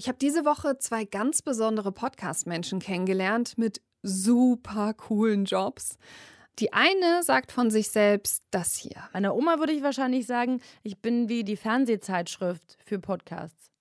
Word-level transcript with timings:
Ich 0.00 0.06
habe 0.06 0.16
diese 0.16 0.44
Woche 0.44 0.78
zwei 0.78 1.04
ganz 1.04 1.42
besondere 1.42 1.90
Podcast-Menschen 1.90 2.78
kennengelernt 2.78 3.58
mit 3.58 3.82
super 4.04 4.94
coolen 4.94 5.44
Jobs. 5.44 5.98
Die 6.60 6.72
eine 6.72 7.24
sagt 7.24 7.50
von 7.50 7.72
sich 7.72 7.88
selbst 7.88 8.44
das 8.52 8.76
hier. 8.76 9.08
Meiner 9.12 9.34
Oma 9.34 9.58
würde 9.58 9.72
ich 9.72 9.82
wahrscheinlich 9.82 10.24
sagen, 10.24 10.60
ich 10.84 10.98
bin 10.98 11.28
wie 11.28 11.42
die 11.42 11.56
Fernsehzeitschrift 11.56 12.78
für 12.84 13.00
Podcasts. 13.00 13.72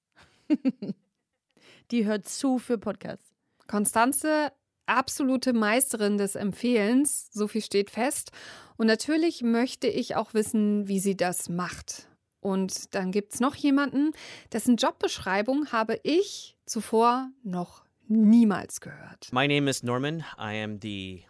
die 1.91 2.05
hört 2.05 2.27
zu 2.27 2.57
für 2.57 2.79
Podcasts. 2.79 3.35
Konstanze, 3.67 4.51
absolute 4.87 5.53
Meisterin 5.53 6.17
des 6.17 6.33
Empfehlens, 6.33 7.29
so 7.31 7.47
viel 7.47 7.61
steht 7.61 7.91
fest. 7.91 8.31
Und 8.75 8.87
natürlich 8.87 9.43
möchte 9.43 9.85
ich 9.85 10.15
auch 10.15 10.33
wissen, 10.33 10.87
wie 10.87 10.99
sie 10.99 11.15
das 11.15 11.47
macht. 11.47 12.07
Und 12.47 12.95
dann 12.95 13.11
gibt 13.11 13.33
es 13.33 13.39
noch 13.41 13.55
jemanden, 13.55 14.13
dessen 14.53 14.77
Jobbeschreibung 14.77 15.73
habe 15.73 15.99
ich 16.03 16.57
zuvor 16.65 17.29
noch 17.43 17.83
niemals 18.07 18.79
gehört. 18.79 19.27
My 19.33 19.47
name 19.47 19.69
is 19.69 19.83
Norman. 19.83 20.23
I 20.39 20.63
am 20.63 20.79
the 20.81 21.25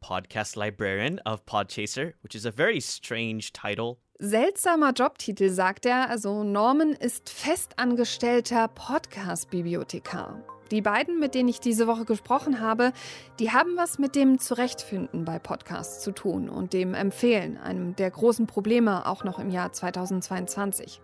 podcast 0.00 0.54
librarian 0.54 1.18
of 1.24 1.44
Podchaser, 1.44 2.12
which 2.22 2.36
is 2.36 2.46
a 2.46 2.52
very 2.52 2.80
strange 2.80 3.52
title. 3.52 3.96
Seltsamer 4.20 4.92
Jobtitel, 4.92 5.50
sagt 5.50 5.86
er. 5.86 6.08
Also 6.08 6.44
Norman 6.44 6.92
ist 6.92 7.30
festangestellter 7.30 8.68
Podcast-Bibliothekar. 8.68 10.44
Die 10.74 10.82
beiden, 10.82 11.20
mit 11.20 11.36
denen 11.36 11.48
ich 11.48 11.60
diese 11.60 11.86
Woche 11.86 12.04
gesprochen 12.04 12.58
habe, 12.58 12.92
die 13.38 13.52
haben 13.52 13.76
was 13.76 14.00
mit 14.00 14.16
dem 14.16 14.40
Zurechtfinden 14.40 15.24
bei 15.24 15.38
Podcasts 15.38 16.02
zu 16.02 16.10
tun 16.10 16.48
und 16.48 16.72
dem 16.72 16.94
Empfehlen, 16.94 17.58
einem 17.58 17.94
der 17.94 18.10
großen 18.10 18.48
Probleme 18.48 19.06
auch 19.06 19.22
noch 19.22 19.38
im 19.38 19.50
Jahr 19.50 19.72
2022. 19.72 21.00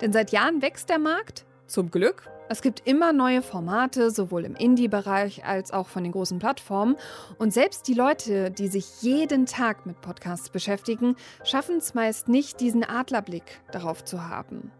Denn 0.00 0.12
seit 0.12 0.32
Jahren 0.32 0.60
wächst 0.60 0.88
der 0.88 0.98
Markt, 0.98 1.46
zum 1.68 1.92
Glück. 1.92 2.28
Es 2.48 2.62
gibt 2.62 2.84
immer 2.84 3.12
neue 3.12 3.42
Formate, 3.42 4.10
sowohl 4.10 4.44
im 4.44 4.56
Indie-Bereich 4.56 5.44
als 5.44 5.70
auch 5.70 5.86
von 5.86 6.02
den 6.02 6.12
großen 6.12 6.40
Plattformen. 6.40 6.96
Und 7.38 7.54
selbst 7.54 7.86
die 7.86 7.94
Leute, 7.94 8.50
die 8.50 8.66
sich 8.66 9.02
jeden 9.02 9.46
Tag 9.46 9.86
mit 9.86 10.00
Podcasts 10.00 10.50
beschäftigen, 10.50 11.14
schaffen 11.44 11.76
es 11.76 11.94
meist 11.94 12.28
nicht, 12.28 12.60
diesen 12.60 12.82
Adlerblick 12.82 13.60
darauf 13.70 14.04
zu 14.04 14.28
haben. 14.28 14.72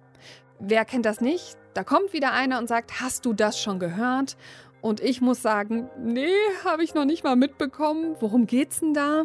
Wer 0.64 0.84
kennt 0.84 1.06
das 1.06 1.20
nicht? 1.20 1.58
Da 1.74 1.82
kommt 1.82 2.12
wieder 2.12 2.32
einer 2.32 2.60
und 2.60 2.68
sagt, 2.68 3.00
hast 3.00 3.24
du 3.24 3.32
das 3.32 3.60
schon 3.60 3.80
gehört? 3.80 4.36
Und 4.80 5.00
ich 5.00 5.20
muss 5.20 5.42
sagen, 5.42 5.90
nee, 5.98 6.30
habe 6.64 6.84
ich 6.84 6.94
noch 6.94 7.04
nicht 7.04 7.24
mal 7.24 7.34
mitbekommen. 7.34 8.14
Worum 8.20 8.46
geht's 8.46 8.78
denn 8.78 8.94
da? 8.94 9.24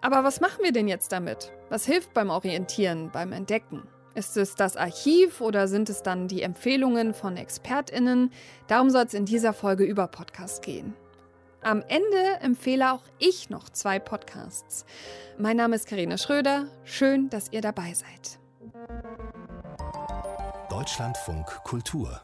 Aber 0.00 0.24
was 0.24 0.40
machen 0.40 0.64
wir 0.64 0.72
denn 0.72 0.88
jetzt 0.88 1.12
damit? 1.12 1.52
Was 1.68 1.86
hilft 1.86 2.14
beim 2.14 2.30
Orientieren, 2.30 3.10
beim 3.12 3.30
Entdecken? 3.30 3.84
Ist 4.16 4.36
es 4.36 4.56
das 4.56 4.76
Archiv 4.76 5.40
oder 5.40 5.68
sind 5.68 5.88
es 5.88 6.02
dann 6.02 6.26
die 6.26 6.42
Empfehlungen 6.42 7.14
von 7.14 7.36
ExpertInnen? 7.36 8.32
Darum 8.66 8.90
soll 8.90 9.04
es 9.04 9.14
in 9.14 9.26
dieser 9.26 9.52
Folge 9.52 9.84
über 9.84 10.08
Podcasts 10.08 10.60
gehen. 10.62 10.94
Am 11.62 11.84
Ende 11.86 12.40
empfehle 12.40 12.92
auch 12.92 13.04
ich 13.20 13.50
noch 13.50 13.68
zwei 13.68 14.00
Podcasts. 14.00 14.84
Mein 15.38 15.58
Name 15.58 15.76
ist 15.76 15.86
Karina 15.86 16.18
Schröder. 16.18 16.66
Schön, 16.82 17.30
dass 17.30 17.52
ihr 17.52 17.60
dabei 17.60 17.94
seid. 17.94 18.40
Deutschlandfunk 20.80 21.46
Kultur 21.64 22.22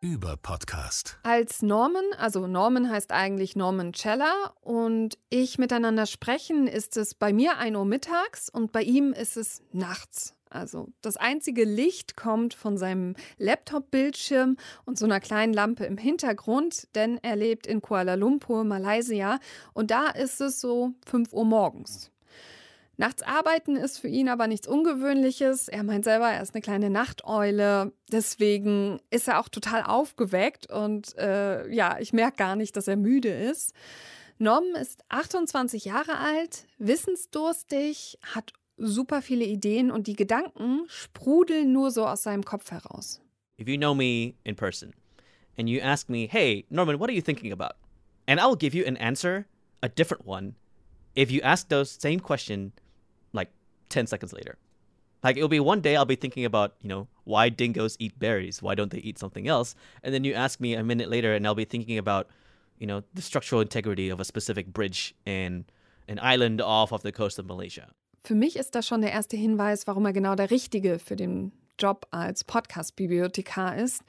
über 0.00 0.36
Podcast. 0.36 1.18
Als 1.24 1.62
Norman, 1.62 2.04
also 2.16 2.46
Norman 2.46 2.88
heißt 2.88 3.10
eigentlich 3.10 3.56
Norman 3.56 3.92
Celler 3.92 4.54
und 4.60 5.18
ich 5.30 5.58
miteinander 5.58 6.06
sprechen, 6.06 6.68
ist 6.68 6.96
es 6.96 7.16
bei 7.16 7.32
mir 7.32 7.58
1 7.58 7.76
Uhr 7.76 7.84
mittags 7.84 8.50
und 8.50 8.70
bei 8.70 8.84
ihm 8.84 9.12
ist 9.12 9.36
es 9.36 9.64
nachts. 9.72 10.36
Also 10.48 10.90
das 11.00 11.16
einzige 11.16 11.64
Licht 11.64 12.16
kommt 12.16 12.54
von 12.54 12.78
seinem 12.78 13.16
Laptop-Bildschirm 13.38 14.58
und 14.84 14.96
so 14.96 15.04
einer 15.04 15.18
kleinen 15.18 15.52
Lampe 15.52 15.84
im 15.84 15.98
Hintergrund, 15.98 16.86
denn 16.94 17.18
er 17.22 17.34
lebt 17.34 17.66
in 17.66 17.82
Kuala 17.82 18.14
Lumpur, 18.14 18.62
Malaysia 18.62 19.40
und 19.72 19.90
da 19.90 20.06
ist 20.06 20.40
es 20.40 20.60
so 20.60 20.92
5 21.04 21.32
Uhr 21.32 21.44
morgens. 21.44 22.12
Nachts 23.00 23.22
arbeiten 23.22 23.76
ist 23.76 23.98
für 24.00 24.08
ihn 24.08 24.28
aber 24.28 24.48
nichts 24.48 24.66
Ungewöhnliches. 24.66 25.68
Er 25.68 25.84
meint 25.84 26.04
selber, 26.04 26.30
er 26.30 26.42
ist 26.42 26.52
eine 26.54 26.62
kleine 26.62 26.90
Nachteule. 26.90 27.92
Deswegen 28.10 28.98
ist 29.10 29.28
er 29.28 29.38
auch 29.38 29.48
total 29.48 29.84
aufgeweckt 29.84 30.68
und 30.68 31.16
äh, 31.16 31.72
ja, 31.72 31.98
ich 32.00 32.12
merke 32.12 32.38
gar 32.38 32.56
nicht, 32.56 32.76
dass 32.76 32.88
er 32.88 32.96
müde 32.96 33.28
ist. 33.28 33.72
Norm 34.38 34.64
ist 34.74 35.04
28 35.10 35.84
Jahre 35.84 36.18
alt, 36.18 36.66
wissensdurstig, 36.78 38.18
hat 38.34 38.52
super 38.76 39.22
viele 39.22 39.44
Ideen 39.44 39.92
und 39.92 40.08
die 40.08 40.16
Gedanken 40.16 40.82
sprudeln 40.88 41.72
nur 41.72 41.92
so 41.92 42.04
aus 42.04 42.24
seinem 42.24 42.44
Kopf 42.44 42.72
heraus. 42.72 43.20
If 43.60 43.68
you 43.68 43.76
know 43.76 43.94
me 43.94 44.34
in 44.42 44.56
person 44.56 44.92
and 45.56 45.68
you 45.68 45.80
ask 45.80 46.08
me, 46.08 46.26
hey, 46.28 46.66
Norman, 46.68 46.98
what 46.98 47.08
are 47.08 47.14
you 47.14 47.22
thinking 47.22 47.52
about? 47.52 47.76
And 48.26 48.40
I'll 48.40 48.58
give 48.58 48.76
you 48.76 48.84
an 48.86 48.96
answer, 48.96 49.46
a 49.82 49.88
different 49.88 50.26
one, 50.26 50.56
if 51.14 51.30
you 51.30 51.40
ask 51.42 51.68
those 51.68 51.96
same 52.00 52.18
question 52.18 52.72
10 53.88 54.06
seconds 54.06 54.32
later. 54.32 54.56
Like 55.22 55.36
it'll 55.36 55.48
be 55.48 55.60
one 55.60 55.80
day 55.80 55.96
I'll 55.96 56.04
be 56.04 56.16
thinking 56.16 56.44
about, 56.44 56.74
you 56.80 56.88
know, 56.88 57.08
why 57.24 57.48
dingoes 57.48 57.96
eat 57.98 58.18
berries? 58.18 58.62
Why 58.62 58.74
don't 58.74 58.90
they 58.90 58.98
eat 58.98 59.18
something 59.18 59.48
else? 59.48 59.74
And 60.02 60.14
then 60.14 60.24
you 60.24 60.34
ask 60.34 60.60
me 60.60 60.74
a 60.74 60.84
minute 60.84 61.10
later 61.10 61.34
and 61.34 61.46
I'll 61.46 61.56
be 61.56 61.64
thinking 61.64 61.98
about, 61.98 62.28
you 62.78 62.86
know, 62.86 63.02
the 63.14 63.22
structural 63.22 63.60
integrity 63.60 64.10
of 64.10 64.20
a 64.20 64.24
specific 64.24 64.72
bridge 64.72 65.14
in 65.26 65.64
an 66.06 66.18
island 66.22 66.60
off 66.60 66.92
of 66.92 67.02
the 67.02 67.12
coast 67.12 67.38
of 67.38 67.46
Malaysia. 67.46 67.88
Für 68.24 68.34
mich 68.34 68.56
ist 68.56 68.74
das 68.74 68.86
schon 68.86 69.00
der 69.00 69.12
erste 69.12 69.36
Hinweis, 69.36 69.86
warum 69.86 70.06
er 70.06 70.12
genau 70.12 70.34
der 70.34 70.50
richtige 70.50 70.98
für 70.98 71.16
den 71.16 71.52
Job 71.78 72.06
als 72.10 72.44
Podcast-Bibliothekar 72.44 73.76
ist. 73.76 74.02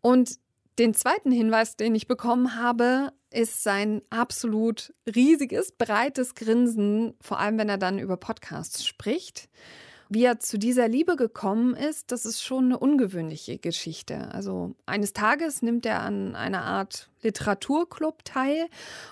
Und 0.00 0.38
den 0.78 0.94
zweiten 0.94 1.30
Hinweis, 1.30 1.76
den 1.76 1.94
ich 1.94 2.06
bekommen 2.06 2.56
habe, 2.56 3.12
ist 3.32 3.62
sein 3.62 4.02
absolut 4.10 4.92
riesiges, 5.14 5.72
breites 5.72 6.34
Grinsen, 6.34 7.14
vor 7.20 7.38
allem 7.38 7.58
wenn 7.58 7.68
er 7.68 7.78
dann 7.78 7.98
über 7.98 8.16
Podcasts 8.16 8.84
spricht. 8.84 9.48
Wie 10.12 10.24
er 10.24 10.40
zu 10.40 10.58
dieser 10.58 10.88
Liebe 10.88 11.14
gekommen 11.14 11.74
ist, 11.74 12.10
das 12.10 12.26
ist 12.26 12.42
schon 12.42 12.64
eine 12.64 12.78
ungewöhnliche 12.80 13.58
Geschichte. 13.58 14.34
Also 14.34 14.74
eines 14.84 15.12
Tages 15.12 15.62
nimmt 15.62 15.86
er 15.86 16.02
an 16.02 16.34
einer 16.34 16.64
Art 16.64 17.08
Literaturclub 17.22 18.24
teil 18.24 18.66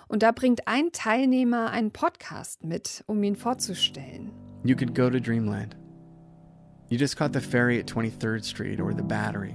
und 0.09 0.25
da 0.25 0.33
bringt 0.33 0.67
ein 0.67 0.91
Teilnehmer 0.91 1.71
einen 1.71 1.93
Podcast 1.93 2.65
mit, 2.65 3.05
um 3.07 3.23
ihn 3.23 3.37
vorzustellen. 3.37 4.33
You 4.65 4.75
could 4.75 4.93
go 4.93 5.09
to 5.09 5.21
Dreamland. 5.21 5.77
You 6.89 6.99
just 6.99 7.17
caught 7.17 7.33
the 7.33 7.41
ferry 7.41 7.79
at 7.79 7.87
23rd 7.87 8.43
Street 8.43 8.81
or 8.81 8.93
the 8.93 9.03
Battery. 9.03 9.55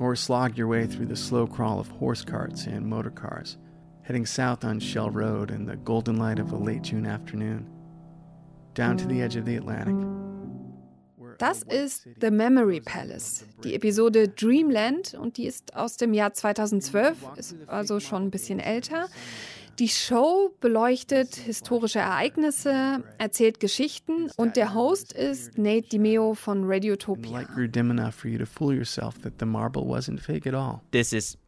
Or 0.00 0.16
slogged 0.16 0.58
your 0.58 0.68
way 0.68 0.88
through 0.88 1.06
the 1.06 1.16
slow 1.16 1.46
crawl 1.46 1.78
of 1.78 1.88
horse 2.00 2.24
carts 2.24 2.66
and 2.66 2.84
motor 2.84 3.10
cars. 3.10 3.58
Heading 4.08 4.24
south 4.24 4.64
on 4.64 4.80
Shell 4.80 5.10
Road 5.10 5.50
in 5.50 5.66
the 5.66 5.76
golden 5.76 6.16
light 6.16 6.38
of 6.38 6.52
a 6.52 6.56
late 6.56 6.80
June 6.80 7.06
afternoon, 7.06 7.66
down 8.72 8.96
to 8.96 9.06
the 9.06 9.20
edge 9.20 9.36
of 9.36 9.44
the 9.44 9.56
Atlantic. 9.56 9.94
Das 11.36 11.62
ist 11.62 12.08
The 12.20 12.30
Memory 12.30 12.80
Palace, 12.80 13.44
die 13.62 13.74
Episode 13.74 14.28
Dreamland 14.28 15.14
und 15.14 15.36
die 15.36 15.46
ist 15.46 15.76
aus 15.76 15.98
dem 15.98 16.14
Jahr 16.14 16.32
2012, 16.32 17.16
ist 17.36 17.56
also 17.66 18.00
schon 18.00 18.24
ein 18.24 18.30
bisschen 18.30 18.58
älter. 18.60 19.08
Die 19.78 19.88
Show 19.88 20.52
beleuchtet 20.60 21.36
historische 21.36 22.00
Ereignisse, 22.00 23.04
erzählt 23.18 23.60
Geschichten 23.60 24.30
und 24.36 24.56
der 24.56 24.74
Host 24.74 25.12
ist 25.12 25.58
Nate 25.58 25.86
DiMeo 25.90 26.34
von 26.34 26.64
Radiotopia. 26.64 27.46
This 30.90 31.12
is 31.12 31.38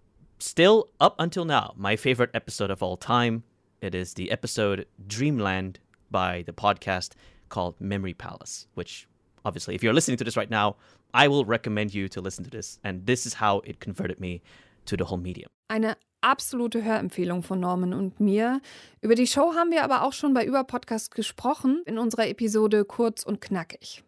still 0.43 0.89
up 1.01 1.15
until 1.19 1.45
now 1.45 1.75
my 1.77 1.97
favorite 1.97 2.31
episode 2.35 2.71
of 2.71 2.83
all 2.83 2.97
time. 2.97 3.43
It 3.81 3.95
is 3.95 4.15
the 4.15 4.31
episode 4.31 4.87
Dreamland 5.07 5.79
by 6.11 6.43
the 6.47 6.53
podcast 6.53 7.13
called 7.49 7.75
Memory 7.81 8.15
Palace, 8.15 8.67
which 8.75 9.07
obviously, 9.45 9.75
if 9.75 9.83
you're 9.83 9.95
listening 9.95 10.19
to 10.19 10.25
this 10.25 10.37
right 10.37 10.51
now, 10.51 10.77
I 11.15 11.29
will 11.29 11.45
recommend 11.45 11.95
you 11.95 12.09
to 12.09 12.21
listen 12.21 12.45
to 12.45 12.51
this. 12.51 12.79
And 12.85 13.07
this 13.07 13.27
is 13.27 13.35
how 13.35 13.61
it 13.65 13.81
converted 13.81 14.21
me 14.21 14.43
to 14.87 14.97
the 14.97 15.05
whole 15.05 15.19
medium. 15.19 15.51
Eine 15.69 15.97
absolute 16.23 16.85
Hörempfehlung 16.85 17.43
von 17.43 17.61
Norman 17.61 17.95
und 17.95 18.21
mir. 18.21 18.61
Über 19.01 19.15
die 19.15 19.27
Show 19.27 19.55
haben 19.55 19.71
wir 19.71 19.85
aber 19.85 20.03
auch 20.03 20.13
schon 20.13 20.35
bei 20.35 20.45
Über 20.45 20.65
Podcast 20.65 21.15
gesprochen 21.15 21.83
in 21.87 21.99
unserer 21.99 22.29
Episode 22.29 22.85
Kurz 22.85 23.23
und 23.23 23.41
Knackig. 23.41 24.05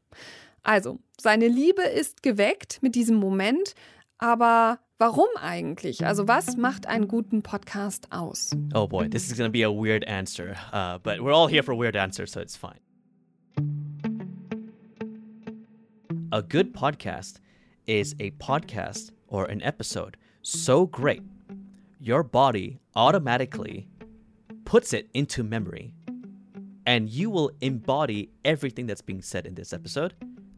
Also, 0.63 0.99
seine 1.21 1.49
Liebe 1.49 1.83
ist 1.83 2.23
geweckt 2.23 2.83
mit 2.83 2.95
diesem 2.95 3.17
Moment, 3.17 3.75
aber 4.23 4.79
Warum 4.99 5.31
eigentlich? 5.35 6.07
Also 6.07 6.29
was 6.29 6.57
macht 6.57 6.87
einen 6.87 7.09
guten 7.09 7.43
Podcast 7.43 8.07
aus? 8.13 8.53
Oh 8.73 8.87
boy, 8.87 9.09
this 9.09 9.27
is 9.27 9.37
going 9.37 9.49
to 9.49 9.53
be 9.53 9.65
a 9.65 9.73
weird 9.73 10.05
answer, 10.05 10.55
uh, 10.73 10.99
but 10.99 11.21
we're 11.21 11.33
all 11.33 11.49
here 11.49 11.65
for 11.65 11.75
weird 11.75 11.97
answers, 11.97 12.31
so 12.31 12.41
it's 12.41 12.57
fine. 12.57 12.79
A 16.31 16.41
good 16.41 16.73
podcast 16.73 17.41
is 17.89 18.15
a 18.21 18.31
podcast 18.39 19.11
or 19.27 19.47
an 19.47 19.61
episode 19.63 20.17
so 20.43 20.87
great, 20.87 21.25
your 21.99 22.23
body 22.23 22.79
automatically 22.95 23.89
puts 24.65 24.93
it 24.93 25.09
into 25.15 25.43
memory, 25.43 25.95
and 26.87 27.11
you 27.11 27.29
will 27.29 27.51
embody 27.61 28.31
everything 28.45 28.87
that's 28.87 29.03
being 29.03 29.21
said 29.21 29.47
in 29.47 29.57
this 29.57 29.73
episode 29.73 30.15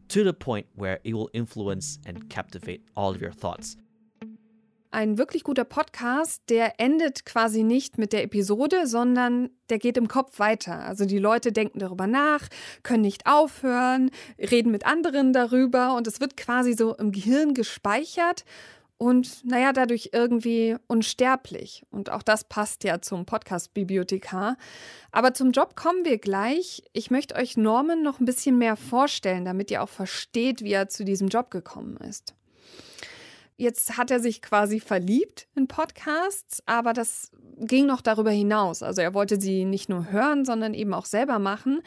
to 0.09 0.23
the 0.23 0.33
point 0.33 0.67
where 0.75 0.99
it 1.03 1.13
will 1.13 1.29
influence 1.33 1.99
and 2.05 2.29
captivate 2.29 2.81
all 2.95 3.11
of 3.11 3.21
your 3.21 3.31
thoughts. 3.31 3.77
ein 4.95 5.17
wirklich 5.17 5.43
guter 5.43 5.65
Podcast, 5.65 6.41
der 6.49 6.79
endet 6.79 7.25
quasi 7.25 7.63
nicht 7.63 7.97
mit 7.97 8.13
der 8.13 8.23
Episode, 8.23 8.87
sondern 8.87 9.49
der 9.69 9.77
geht 9.77 9.97
im 9.97 10.07
Kopf 10.07 10.39
weiter. 10.39 10.79
Also 10.85 11.05
die 11.05 11.19
Leute 11.19 11.51
denken 11.51 11.79
darüber 11.79 12.07
nach, 12.07 12.47
können 12.81 13.01
nicht 13.01 13.27
aufhören, 13.27 14.09
reden 14.39 14.71
mit 14.71 14.85
anderen 14.85 15.33
darüber 15.33 15.95
und 15.97 16.07
es 16.07 16.21
wird 16.21 16.37
quasi 16.37 16.73
so 16.73 16.95
im 16.95 17.11
Gehirn 17.11 17.53
gespeichert 17.53 18.45
und 19.05 19.45
naja, 19.45 19.71
dadurch 19.71 20.09
irgendwie 20.13 20.77
unsterblich. 20.87 21.85
Und 21.91 22.09
auch 22.09 22.23
das 22.23 22.43
passt 22.43 22.83
ja 22.83 23.01
zum 23.01 23.27
Podcast 23.27 23.75
Bibliothekar. 23.75 24.57
Aber 25.11 25.35
zum 25.35 25.51
Job 25.51 25.75
kommen 25.75 26.05
wir 26.05 26.17
gleich. 26.17 26.81
Ich 26.91 27.11
möchte 27.11 27.35
euch 27.35 27.55
Norman 27.55 28.01
noch 28.01 28.19
ein 28.19 28.25
bisschen 28.25 28.57
mehr 28.57 28.75
vorstellen, 28.75 29.45
damit 29.45 29.69
ihr 29.69 29.83
auch 29.83 29.89
versteht, 29.89 30.63
wie 30.63 30.71
er 30.71 30.89
zu 30.89 31.05
diesem 31.05 31.27
Job 31.27 31.51
gekommen 31.51 31.97
ist. 31.97 32.33
Jetzt 33.57 33.95
hat 33.95 34.09
er 34.09 34.19
sich 34.19 34.41
quasi 34.41 34.79
verliebt 34.79 35.49
in 35.53 35.67
Podcasts, 35.67 36.63
aber 36.65 36.93
das 36.93 37.29
ging 37.59 37.85
noch 37.85 38.01
darüber 38.01 38.31
hinaus. 38.31 38.81
Also 38.81 39.01
er 39.01 39.13
wollte 39.13 39.39
sie 39.39 39.65
nicht 39.65 39.87
nur 39.87 40.11
hören, 40.11 40.45
sondern 40.45 40.73
eben 40.73 40.95
auch 40.95 41.05
selber 41.05 41.37
machen. 41.37 41.83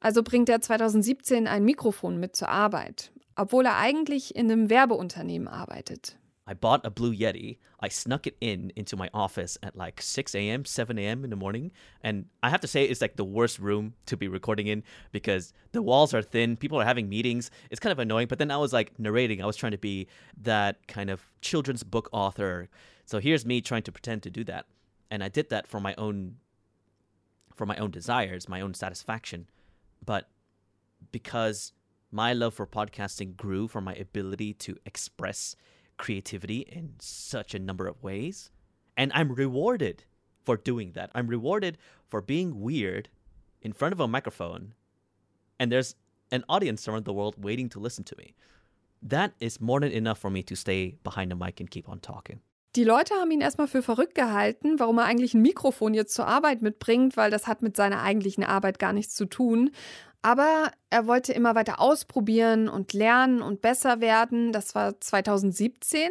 Also 0.00 0.24
bringt 0.24 0.48
er 0.48 0.60
2017 0.60 1.46
ein 1.46 1.64
Mikrofon 1.64 2.18
mit 2.18 2.34
zur 2.34 2.48
Arbeit, 2.48 3.12
obwohl 3.36 3.66
er 3.66 3.76
eigentlich 3.76 4.34
in 4.34 4.50
einem 4.50 4.68
Werbeunternehmen 4.68 5.46
arbeitet. 5.46 6.18
I 6.46 6.54
bought 6.54 6.86
a 6.86 6.90
Blue 6.90 7.14
Yeti. 7.14 7.58
I 7.80 7.88
snuck 7.88 8.26
it 8.26 8.36
in 8.40 8.72
into 8.76 8.96
my 8.96 9.10
office 9.12 9.58
at 9.62 9.76
like 9.76 10.00
6 10.00 10.34
a.m., 10.34 10.64
7 10.64 10.98
a.m. 10.98 11.24
in 11.24 11.30
the 11.30 11.36
morning. 11.36 11.72
And 12.02 12.26
I 12.42 12.50
have 12.50 12.60
to 12.60 12.68
say, 12.68 12.84
it's 12.84 13.00
like 13.00 13.16
the 13.16 13.24
worst 13.24 13.58
room 13.58 13.94
to 14.06 14.16
be 14.16 14.28
recording 14.28 14.68
in 14.68 14.84
because 15.10 15.52
the 15.72 15.82
walls 15.82 16.14
are 16.14 16.22
thin. 16.22 16.56
People 16.56 16.80
are 16.80 16.84
having 16.84 17.08
meetings. 17.08 17.50
It's 17.70 17.80
kind 17.80 17.90
of 17.90 17.98
annoying. 17.98 18.28
But 18.28 18.38
then 18.38 18.50
I 18.50 18.58
was 18.58 18.72
like 18.72 18.98
narrating. 18.98 19.42
I 19.42 19.46
was 19.46 19.56
trying 19.56 19.72
to 19.72 19.78
be 19.78 20.06
that 20.42 20.86
kind 20.86 21.10
of 21.10 21.20
children's 21.40 21.82
book 21.82 22.08
author. 22.12 22.68
So 23.06 23.18
here's 23.18 23.44
me 23.44 23.60
trying 23.60 23.82
to 23.82 23.92
pretend 23.92 24.22
to 24.22 24.30
do 24.30 24.44
that. 24.44 24.66
And 25.10 25.24
I 25.24 25.28
did 25.28 25.50
that 25.50 25.66
for 25.66 25.80
my 25.80 25.94
own 25.96 26.36
for 27.54 27.66
my 27.66 27.76
own 27.78 27.90
desires, 27.90 28.48
my 28.48 28.60
own 28.60 28.74
satisfaction. 28.74 29.48
But 30.04 30.28
because 31.10 31.72
my 32.12 32.32
love 32.32 32.54
for 32.54 32.66
podcasting 32.66 33.36
grew 33.36 33.66
from 33.66 33.84
my 33.84 33.94
ability 33.94 34.52
to 34.54 34.76
express 34.84 35.56
creativity 35.96 36.60
in 36.60 36.94
such 36.98 37.54
a 37.54 37.58
number 37.58 37.86
of 37.86 38.02
ways. 38.02 38.50
And 38.96 39.12
I'm 39.14 39.32
rewarded 39.32 40.04
for 40.44 40.56
doing 40.56 40.92
that. 40.92 41.10
I'm 41.14 41.26
rewarded 41.26 41.76
for 42.08 42.20
being 42.20 42.60
weird 42.60 43.08
in 43.60 43.72
front 43.72 43.92
of 43.92 44.00
a 44.00 44.08
microphone, 44.08 44.74
and 45.58 45.72
there's 45.72 45.96
an 46.30 46.44
audience 46.48 46.88
around 46.88 47.04
the 47.04 47.12
world 47.12 47.34
waiting 47.42 47.68
to 47.70 47.80
listen 47.80 48.04
to 48.04 48.16
me. 48.16 48.34
That 49.02 49.32
is 49.40 49.60
more 49.60 49.80
than 49.80 49.92
enough 49.92 50.18
for 50.18 50.30
me 50.30 50.42
to 50.44 50.56
stay 50.56 50.96
behind 51.04 51.30
the 51.30 51.36
mic 51.36 51.60
and 51.60 51.70
keep 51.70 51.88
on 51.88 52.00
talking. 52.00 52.40
Die 52.76 52.84
Leute 52.84 53.14
haben 53.14 53.30
ihn 53.30 53.40
erstmal 53.40 53.68
für 53.68 53.82
verrückt 53.82 54.14
gehalten, 54.14 54.78
warum 54.78 54.98
er 54.98 55.06
eigentlich 55.06 55.32
ein 55.32 55.40
Mikrofon 55.40 55.94
jetzt 55.94 56.14
zur 56.14 56.26
Arbeit 56.26 56.60
mitbringt, 56.60 57.16
weil 57.16 57.30
das 57.30 57.46
hat 57.46 57.62
mit 57.62 57.74
seiner 57.74 58.02
eigentlichen 58.02 58.44
Arbeit 58.44 58.78
gar 58.78 58.92
nichts 58.92 59.14
zu 59.14 59.24
tun. 59.24 59.70
Aber 60.26 60.72
er 60.90 61.06
wollte 61.06 61.32
immer 61.32 61.54
weiter 61.54 61.78
ausprobieren 61.78 62.68
und 62.68 62.92
lernen 62.92 63.42
und 63.42 63.62
besser 63.62 64.00
werden. 64.00 64.50
Das 64.50 64.74
war 64.74 65.00
2017. 65.00 66.10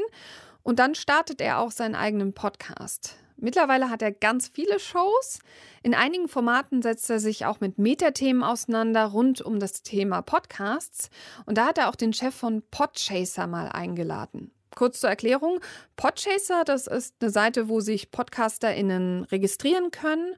Und 0.63 0.79
dann 0.79 0.95
startet 0.95 1.41
er 1.41 1.59
auch 1.59 1.71
seinen 1.71 1.95
eigenen 1.95 2.31
Podcast. 2.31 3.17
Mittlerweile 3.35 3.89
hat 3.89 4.01
er 4.01 4.13
ganz 4.13 4.47
viele 4.47 4.79
Shows. 4.79 5.39
In 5.83 5.93
einigen 5.93 6.29
Formaten 6.29 6.81
setzt 6.81 7.09
er 7.09 7.19
sich 7.19 7.45
auch 7.45 7.59
mit 7.59 7.77
Metathemen 7.77 8.41
auseinander 8.41 9.03
rund 9.07 9.41
um 9.41 9.59
das 9.59 9.83
Thema 9.83 10.21
Podcasts. 10.21 11.09
Und 11.45 11.57
da 11.57 11.65
hat 11.65 11.77
er 11.77 11.89
auch 11.89 11.97
den 11.97 12.13
Chef 12.13 12.33
von 12.33 12.63
Podchaser 12.71 13.47
mal 13.47 13.67
eingeladen. 13.67 14.51
Kurz 14.77 15.01
zur 15.01 15.09
Erklärung: 15.09 15.59
Podchaser, 15.97 16.63
das 16.63 16.87
ist 16.87 17.15
eine 17.19 17.31
Seite, 17.31 17.67
wo 17.67 17.81
sich 17.81 18.11
PodcasterInnen 18.11 19.25
registrieren 19.25 19.91
können 19.91 20.37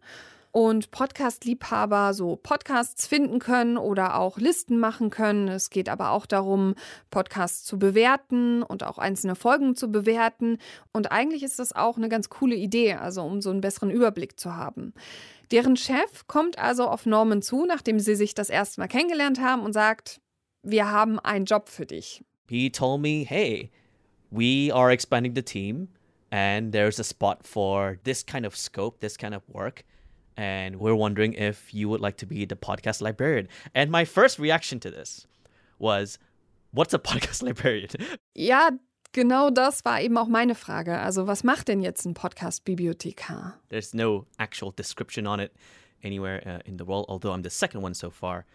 und 0.52 0.92
Podcast-Liebhaber 0.92 2.14
so 2.14 2.36
Podcasts 2.36 3.08
finden 3.08 3.40
können 3.40 3.78
oder 3.78 4.20
auch 4.20 4.38
Listen 4.38 4.80
machen 4.80 5.10
können. 5.10 5.48
Es 5.48 5.70
geht 5.70 5.90
aber 5.90 6.12
auch 6.12 6.26
darum, 6.26 6.76
Podcasts 7.12 7.64
zu 7.64 7.78
bewerten 7.78 8.64
und 8.64 8.84
auch 8.84 8.98
einzelne 8.98 9.36
Folgen 9.36 9.76
zu 9.76 9.92
bewerten. 9.92 10.58
Und 10.92 11.12
eigentlich 11.12 11.44
ist 11.44 11.60
das 11.60 11.74
auch 11.74 11.98
eine 11.98 12.10
ganz 12.10 12.30
coole 12.30 12.56
Idee, 12.56 12.94
also 12.94 13.24
um 13.24 13.42
so 13.42 13.50
einen 13.50 13.62
besseren 13.62 13.90
Überblick 13.92 14.40
zu 14.40 14.56
haben. 14.56 14.94
Deren 15.52 15.78
Chef 15.78 16.28
kommt 16.28 16.60
also 16.60 16.88
auf 16.88 17.06
Norman 17.06 17.42
zu, 17.42 17.66
nachdem 17.66 18.00
sie 18.00 18.16
sich 18.16 18.34
das 18.34 18.50
erste 18.50 18.82
Mal 18.82 18.88
kennengelernt 18.88 19.40
haben 19.40 19.62
und 19.64 19.74
sagt, 19.74 20.20
wir 20.64 20.92
haben 20.92 21.20
einen 21.20 21.46
Job 21.46 21.70
für 21.70 21.86
dich. 21.86 22.24
He 22.50 22.70
told 22.70 23.02
me, 23.02 23.26
hey, 23.26 23.72
we 24.30 24.74
are 24.74 24.92
expanding 24.92 25.36
the 25.36 25.42
team 25.42 25.90
and 26.32 26.74
there's 26.74 27.00
a 27.00 27.04
spot 27.04 27.40
for 27.44 27.98
this 28.04 28.26
kind 28.26 28.46
of 28.46 28.56
scope, 28.56 29.00
this 29.00 29.18
kind 29.18 29.34
of 29.34 29.44
work. 29.48 29.84
And 30.38 30.76
we're 30.80 30.96
wondering 30.96 31.34
if 31.34 31.74
you 31.74 31.90
would 31.90 32.00
like 32.00 32.18
to 32.18 32.26
be 32.26 32.46
the 32.46 32.56
podcast 32.56 33.02
librarian. 33.02 33.48
And 33.74 33.92
my 33.92 34.06
first 34.06 34.38
reaction 34.38 34.80
to 34.82 34.92
this 34.92 35.26
was, 35.80 36.20
what's 36.72 36.94
a 36.94 37.00
podcast 37.10 37.42
librarian? 37.42 37.90
Ja, 38.36 38.70
genau 39.14 39.50
das 39.50 39.84
war 39.84 40.00
eben 40.00 40.18
auch 40.18 40.28
meine 40.28 40.54
Frage. 40.54 41.00
Also, 41.00 41.26
was 41.26 41.44
macht 41.44 41.68
denn 41.68 41.82
jetzt 41.82 42.06
ein 42.06 42.14
Podcast-Bibliothekar? 42.14 43.56
There's 43.70 43.94
no 43.94 44.28
actual 44.38 44.72
description 44.72 45.26
on 45.26 45.40
it 45.40 45.52
anywhere 46.04 46.42
uh, 46.46 46.60
in 46.66 46.78
the 46.78 46.86
world, 46.86 47.06
although 47.10 47.34
I'm 47.34 47.42
the 47.42 47.50
second 47.50 47.82
one 47.82 47.96
so 47.96 48.12
far. 48.12 48.46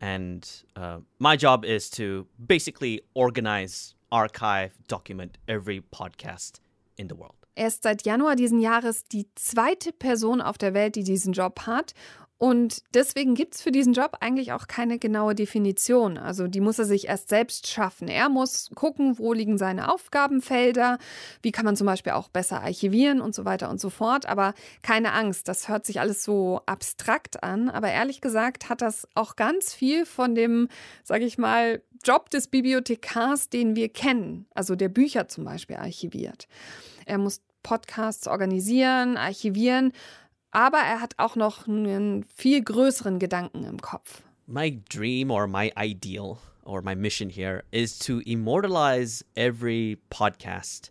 And 0.00 0.48
uh, 0.76 0.98
my 1.18 1.36
job 1.36 1.64
is 1.64 1.90
to 1.90 2.26
basically 2.38 3.02
organize, 3.14 3.94
archive, 4.10 4.72
document 4.88 5.38
every 5.46 5.80
podcast 5.80 6.58
in 6.96 7.08
the 7.08 7.14
world. 7.14 7.39
Er 7.54 7.68
ist 7.68 7.82
seit 7.82 8.04
Januar 8.04 8.36
diesen 8.36 8.60
Jahres 8.60 9.04
die 9.04 9.26
zweite 9.34 9.92
Person 9.92 10.40
auf 10.40 10.56
der 10.56 10.74
Welt, 10.74 10.96
die 10.96 11.04
diesen 11.04 11.32
Job 11.32 11.62
hat. 11.66 11.94
Und 12.40 12.84
deswegen 12.94 13.34
gibt 13.34 13.54
es 13.54 13.60
für 13.60 13.70
diesen 13.70 13.92
Job 13.92 14.16
eigentlich 14.20 14.54
auch 14.54 14.66
keine 14.66 14.98
genaue 14.98 15.34
Definition. 15.34 16.16
Also 16.16 16.46
die 16.46 16.62
muss 16.62 16.78
er 16.78 16.86
sich 16.86 17.06
erst 17.06 17.28
selbst 17.28 17.66
schaffen. 17.66 18.08
Er 18.08 18.30
muss 18.30 18.70
gucken, 18.74 19.18
wo 19.18 19.34
liegen 19.34 19.58
seine 19.58 19.92
Aufgabenfelder, 19.92 20.96
wie 21.42 21.52
kann 21.52 21.66
man 21.66 21.76
zum 21.76 21.86
Beispiel 21.86 22.14
auch 22.14 22.30
besser 22.30 22.62
archivieren 22.62 23.20
und 23.20 23.34
so 23.34 23.44
weiter 23.44 23.68
und 23.68 23.78
so 23.78 23.90
fort. 23.90 24.24
Aber 24.24 24.54
keine 24.80 25.12
Angst, 25.12 25.48
das 25.48 25.68
hört 25.68 25.84
sich 25.84 26.00
alles 26.00 26.24
so 26.24 26.62
abstrakt 26.64 27.44
an. 27.44 27.68
Aber 27.68 27.90
ehrlich 27.90 28.22
gesagt 28.22 28.70
hat 28.70 28.80
das 28.80 29.06
auch 29.14 29.36
ganz 29.36 29.74
viel 29.74 30.06
von 30.06 30.34
dem, 30.34 30.68
sage 31.04 31.26
ich 31.26 31.36
mal, 31.36 31.82
Job 32.02 32.30
des 32.30 32.48
Bibliothekars, 32.48 33.50
den 33.50 33.76
wir 33.76 33.90
kennen. 33.90 34.46
Also 34.54 34.76
der 34.76 34.88
Bücher 34.88 35.28
zum 35.28 35.44
Beispiel 35.44 35.76
archiviert. 35.76 36.48
Er 37.04 37.18
muss 37.18 37.42
Podcasts 37.62 38.26
organisieren, 38.26 39.16
archivieren, 39.16 39.92
aber 40.50 40.78
er 40.78 41.00
hat 41.00 41.14
auch 41.18 41.36
noch 41.36 41.66
einen 41.66 42.24
viel 42.24 42.62
größeren 42.62 43.18
Gedanken 43.18 43.64
im 43.64 43.80
Kopf. 43.80 44.22
My 44.46 44.80
dream 44.88 45.30
or 45.30 45.46
my 45.46 45.72
ideal 45.78 46.38
or 46.64 46.82
my 46.82 46.94
mission 46.94 47.30
here 47.30 47.62
is 47.70 47.98
to 48.00 48.20
immortalize 48.26 49.24
every 49.36 49.98
podcast 50.10 50.90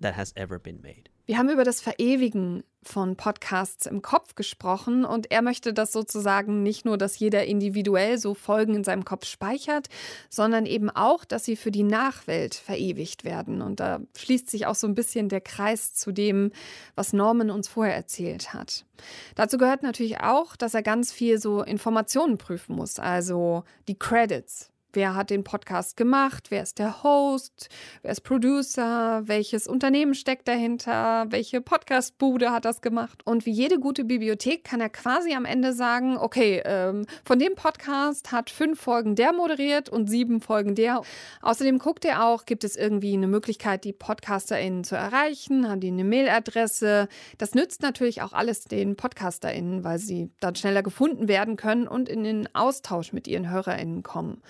that 0.00 0.16
has 0.16 0.32
ever 0.36 0.58
been 0.58 0.80
made. 0.82 1.08
Wir 1.28 1.36
haben 1.36 1.50
über 1.50 1.64
das 1.64 1.82
Verewigen 1.82 2.64
von 2.82 3.14
Podcasts 3.14 3.84
im 3.84 4.00
Kopf 4.00 4.34
gesprochen 4.34 5.04
und 5.04 5.30
er 5.30 5.42
möchte 5.42 5.74
das 5.74 5.92
sozusagen 5.92 6.62
nicht 6.62 6.86
nur, 6.86 6.96
dass 6.96 7.18
jeder 7.18 7.44
individuell 7.44 8.16
so 8.16 8.32
Folgen 8.32 8.74
in 8.74 8.82
seinem 8.82 9.04
Kopf 9.04 9.26
speichert, 9.26 9.88
sondern 10.30 10.64
eben 10.64 10.88
auch, 10.88 11.26
dass 11.26 11.44
sie 11.44 11.56
für 11.56 11.70
die 11.70 11.82
Nachwelt 11.82 12.54
verewigt 12.54 13.24
werden. 13.24 13.60
Und 13.60 13.78
da 13.78 14.00
schließt 14.16 14.48
sich 14.48 14.64
auch 14.64 14.74
so 14.74 14.86
ein 14.86 14.94
bisschen 14.94 15.28
der 15.28 15.42
Kreis 15.42 15.92
zu 15.92 16.12
dem, 16.12 16.50
was 16.94 17.12
Norman 17.12 17.50
uns 17.50 17.68
vorher 17.68 17.94
erzählt 17.94 18.54
hat. 18.54 18.86
Dazu 19.34 19.58
gehört 19.58 19.82
natürlich 19.82 20.20
auch, 20.20 20.56
dass 20.56 20.72
er 20.72 20.82
ganz 20.82 21.12
viel 21.12 21.38
so 21.38 21.62
Informationen 21.62 22.38
prüfen 22.38 22.74
muss, 22.74 22.98
also 22.98 23.64
die 23.86 23.98
Credits. 23.98 24.70
Wer 24.94 25.14
hat 25.14 25.28
den 25.28 25.44
Podcast 25.44 25.98
gemacht? 25.98 26.46
Wer 26.48 26.62
ist 26.62 26.78
der 26.78 27.02
Host? 27.02 27.68
Wer 28.00 28.10
ist 28.10 28.22
Producer? 28.22 29.20
Welches 29.26 29.68
Unternehmen 29.68 30.14
steckt 30.14 30.48
dahinter? 30.48 31.26
Welche 31.28 31.60
Podcastbude 31.60 32.52
hat 32.52 32.64
das 32.64 32.80
gemacht? 32.80 33.20
Und 33.26 33.44
wie 33.44 33.50
jede 33.50 33.78
gute 33.78 34.04
Bibliothek 34.04 34.64
kann 34.64 34.80
er 34.80 34.88
quasi 34.88 35.34
am 35.34 35.44
Ende 35.44 35.74
sagen, 35.74 36.16
okay, 36.16 36.62
ähm, 36.64 37.04
von 37.22 37.38
dem 37.38 37.54
Podcast 37.54 38.32
hat 38.32 38.48
fünf 38.48 38.80
Folgen 38.80 39.14
der 39.14 39.34
moderiert 39.34 39.90
und 39.90 40.08
sieben 40.08 40.40
Folgen 40.40 40.74
der. 40.74 41.02
Außerdem 41.42 41.78
guckt 41.78 42.06
er 42.06 42.24
auch, 42.24 42.46
gibt 42.46 42.64
es 42.64 42.74
irgendwie 42.74 43.12
eine 43.12 43.26
Möglichkeit, 43.26 43.84
die 43.84 43.92
PodcasterInnen 43.92 44.84
zu 44.84 44.96
erreichen? 44.96 45.68
Haben 45.68 45.80
die 45.80 45.88
eine 45.88 46.04
Mailadresse? 46.04 47.08
Das 47.36 47.54
nützt 47.54 47.82
natürlich 47.82 48.22
auch 48.22 48.32
alles 48.32 48.64
den 48.64 48.96
PodcasterInnen, 48.96 49.84
weil 49.84 49.98
sie 49.98 50.30
dann 50.40 50.54
schneller 50.54 50.82
gefunden 50.82 51.28
werden 51.28 51.56
können 51.56 51.86
und 51.86 52.08
in 52.08 52.24
den 52.24 52.48
Austausch 52.54 53.12
mit 53.12 53.28
ihren 53.28 53.50
HörerInnen 53.50 54.02
kommen. 54.02 54.40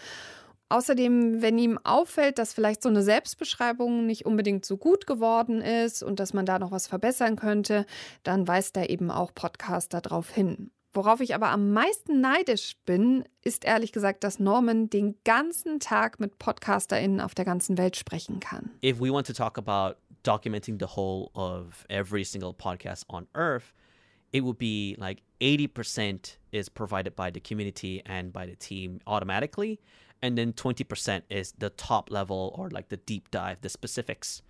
Außerdem, 0.71 1.41
wenn 1.41 1.59
ihm 1.59 1.79
auffällt, 1.83 2.39
dass 2.39 2.53
vielleicht 2.53 2.83
so 2.83 2.89
eine 2.89 3.03
Selbstbeschreibung 3.03 4.05
nicht 4.05 4.27
unbedingt 4.27 4.67
so 4.67 4.77
gut 4.77 5.07
geworden 5.07 5.63
ist 5.63 6.03
und 6.03 6.21
dass 6.21 6.35
man 6.35 6.45
da 6.45 6.59
noch 6.59 6.71
was 6.71 6.87
verbessern 6.87 7.37
könnte, 7.37 7.87
dann 8.23 8.47
weist 8.47 8.77
er 8.77 8.91
eben 8.91 9.11
auch 9.11 9.35
Podcaster 9.35 10.01
darauf 10.01 10.31
hin. 10.31 10.71
Worauf 10.93 11.21
ich 11.21 11.35
aber 11.35 11.51
am 11.51 11.73
meisten 11.73 12.21
neidisch 12.21 12.77
bin, 12.85 13.25
ist 13.43 13.65
ehrlich 13.65 13.93
gesagt, 13.93 14.25
dass 14.25 14.39
Norman 14.39 14.91
den 14.91 15.17
ganzen 15.25 15.81
Tag 15.81 16.19
mit 16.19 16.39
PodcasterInnen 16.39 17.21
auf 17.21 17.35
der 17.35 17.45
ganzen 17.45 17.79
Welt 17.79 17.97
sprechen 17.97 18.41
kann. 18.41 18.71
If 18.85 18.99
we 19.01 19.13
want 19.13 19.27
to 19.27 19.33
talk 19.33 19.59
about 19.59 19.97
documenting 20.25 20.79
the 20.79 20.87
whole 20.97 21.31
of 21.35 21.85
every 21.89 22.25
single 22.25 22.53
podcast 22.53 23.05
on 23.09 23.27
earth, 23.35 23.75
it 24.33 24.43
would 24.43 24.59
be 24.59 24.97
like 24.99 25.23
80% 25.41 26.37
is 26.51 26.69
provided 26.69 27.15
by 27.15 27.31
the 27.33 27.41
community 27.41 28.03
and 28.07 28.33
by 28.33 28.47
the 28.47 28.57
team 28.57 28.99
automatically. 29.07 29.79
And 30.21 30.37
then 30.37 30.53
20% 30.55 31.23
is 31.29 31.55
the 31.61 31.71
top 31.71 32.11
level 32.11 32.53
or 32.57 32.71
like 32.71 32.87
the 32.91 32.97
deep 32.97 33.31
dive, 33.31 33.59
the 33.63 33.69
specifics. 33.69 34.43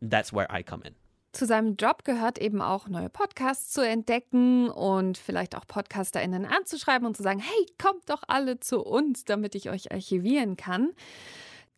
That's 0.00 0.32
where 0.32 0.46
I 0.50 0.62
come 0.62 0.82
in. 0.84 0.94
Zu 1.32 1.44
seinem 1.44 1.76
Job 1.76 2.04
gehört 2.04 2.38
eben 2.38 2.62
auch, 2.62 2.88
neue 2.88 3.10
Podcasts 3.10 3.70
zu 3.70 3.82
entdecken 3.82 4.70
und 4.70 5.18
vielleicht 5.18 5.54
auch 5.54 5.66
PodcasterInnen 5.66 6.46
anzuschreiben 6.46 7.06
und 7.06 7.14
zu 7.14 7.22
sagen, 7.22 7.40
hey, 7.40 7.66
kommt 7.76 8.08
doch 8.08 8.22
alle 8.26 8.58
zu 8.58 8.82
uns, 8.82 9.26
damit 9.26 9.54
ich 9.54 9.68
euch 9.68 9.92
archivieren 9.92 10.56
kann. 10.56 10.94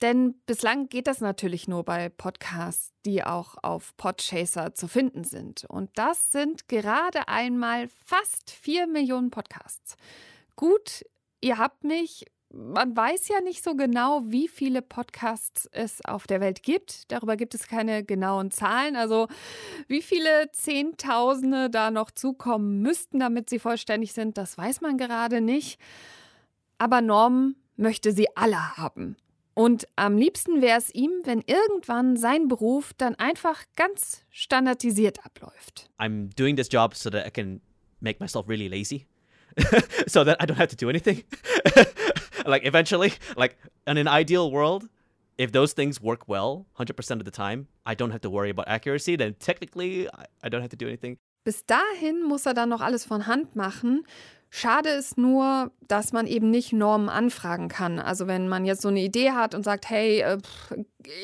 Denn 0.00 0.34
bislang 0.46 0.88
geht 0.88 1.08
das 1.08 1.20
natürlich 1.20 1.66
nur 1.66 1.82
bei 1.82 2.08
Podcasts, 2.08 2.92
die 3.04 3.24
auch 3.24 3.56
auf 3.62 3.96
Podchaser 3.96 4.74
zu 4.74 4.86
finden 4.86 5.24
sind. 5.24 5.64
Und 5.64 5.90
das 5.98 6.30
sind 6.30 6.68
gerade 6.68 7.26
einmal 7.26 7.88
fast 7.88 8.52
vier 8.52 8.86
Millionen 8.86 9.32
Podcasts. 9.32 9.96
Gut, 10.54 11.04
ihr 11.40 11.58
habt 11.58 11.82
mich 11.82 12.26
man 12.50 12.96
weiß 12.96 13.28
ja 13.28 13.40
nicht 13.40 13.62
so 13.62 13.74
genau, 13.74 14.22
wie 14.26 14.48
viele 14.48 14.80
Podcasts 14.80 15.68
es 15.72 16.04
auf 16.04 16.26
der 16.26 16.40
Welt 16.40 16.62
gibt. 16.62 17.10
Darüber 17.12 17.36
gibt 17.36 17.54
es 17.54 17.68
keine 17.68 18.04
genauen 18.04 18.50
Zahlen. 18.50 18.96
Also 18.96 19.28
wie 19.86 20.02
viele 20.02 20.50
Zehntausende 20.52 21.68
da 21.68 21.90
noch 21.90 22.10
zukommen 22.10 22.80
müssten, 22.80 23.20
damit 23.20 23.50
sie 23.50 23.58
vollständig 23.58 24.12
sind, 24.12 24.38
das 24.38 24.56
weiß 24.56 24.80
man 24.80 24.96
gerade 24.96 25.40
nicht. 25.40 25.78
Aber 26.78 27.00
Norm 27.00 27.56
möchte 27.76 28.12
sie 28.12 28.28
alle 28.34 28.76
haben. 28.76 29.16
Und 29.54 29.86
am 29.96 30.16
liebsten 30.16 30.62
wäre 30.62 30.78
es 30.78 30.94
ihm, 30.94 31.10
wenn 31.24 31.42
irgendwann 31.44 32.16
sein 32.16 32.46
Beruf 32.46 32.92
dann 32.96 33.16
einfach 33.16 33.64
ganz 33.74 34.24
standardisiert 34.30 35.24
abläuft. 35.26 35.90
I'm 35.98 36.30
doing 36.36 36.56
this 36.56 36.68
job 36.70 36.94
so 36.94 37.10
that 37.10 37.26
I 37.26 37.30
can 37.30 37.60
make 38.00 38.20
myself 38.20 38.48
really 38.48 38.68
lazy. 38.68 39.06
so 40.06 40.24
that 40.24 40.40
I 40.40 40.46
don't 40.46 40.58
have 40.58 40.68
to 40.68 40.76
do 40.76 40.88
anything. 40.88 41.24
like 42.46 42.64
eventually, 42.64 43.12
like 43.36 43.56
in 43.86 43.96
an 43.96 44.08
ideal 44.08 44.50
world, 44.50 44.88
if 45.38 45.52
those 45.52 45.72
things 45.72 46.00
work 46.00 46.28
well 46.28 46.66
100% 46.78 47.10
of 47.18 47.24
the 47.24 47.30
time, 47.30 47.68
I 47.86 47.94
don't 47.94 48.10
have 48.10 48.20
to 48.22 48.30
worry 48.30 48.50
about 48.50 48.68
accuracy, 48.68 49.16
then 49.16 49.34
technically 49.38 50.08
I 50.42 50.48
don't 50.48 50.60
have 50.60 50.70
to 50.70 50.76
do 50.76 50.86
anything. 50.86 51.18
Bis 51.44 51.64
dahin 51.64 52.24
muss 52.24 52.46
er 52.46 52.54
dann 52.54 52.68
noch 52.68 52.82
alles 52.82 53.04
von 53.04 53.26
Hand 53.26 53.56
machen. 53.56 54.04
Schade 54.50 54.88
ist 54.90 55.18
nur, 55.18 55.70
dass 55.88 56.12
man 56.12 56.26
eben 56.26 56.50
nicht 56.50 56.72
Normen 56.72 57.08
anfragen 57.08 57.68
kann. 57.68 57.98
Also 57.98 58.26
wenn 58.26 58.48
man 58.48 58.64
jetzt 58.64 58.82
so 58.82 58.88
eine 58.88 59.00
Idee 59.00 59.32
hat 59.32 59.54
und 59.54 59.62
sagt, 59.62 59.90
hey, 59.90 60.20
äh, 60.20 60.38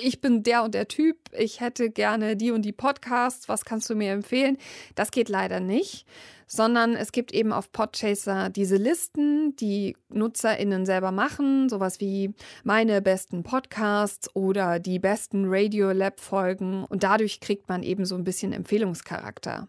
ich 0.03 0.21
bin 0.21 0.43
der 0.43 0.63
und 0.63 0.75
der 0.75 0.89
Typ, 0.89 1.17
ich 1.33 1.61
hätte 1.61 1.91
gerne 1.91 2.37
die 2.37 2.51
und 2.51 2.63
die 2.63 2.73
Podcasts, 2.73 3.49
was 3.49 3.65
kannst 3.65 3.89
du 3.89 3.95
mir 3.95 4.13
empfehlen? 4.13 4.59
Das 4.95 5.11
geht 5.11 5.29
leider 5.31 5.61
nicht, 5.61 6.07
sondern 6.47 6.95
es 6.95 7.13
gibt 7.13 7.33
eben 7.33 7.53
auf 7.53 7.73
Podchaser 7.73 8.51
diese 8.51 8.77
Listen, 8.77 9.57
die 9.57 9.97
Nutzerinnen 10.11 10.85
selber 10.85 11.11
machen, 11.11 11.69
sowas 11.71 12.01
wie 12.01 12.35
meine 12.63 13.01
besten 13.01 13.43
Podcasts 13.43 14.35
oder 14.35 14.79
die 14.79 14.99
besten 14.99 15.45
Radio 15.47 15.93
Lab 15.93 16.21
Folgen 16.21 16.85
und 16.85 17.03
dadurch 17.03 17.41
kriegt 17.41 17.69
man 17.69 17.83
eben 17.83 18.05
so 18.05 18.17
ein 18.17 18.25
bisschen 18.25 18.53
Empfehlungscharakter. 18.53 19.69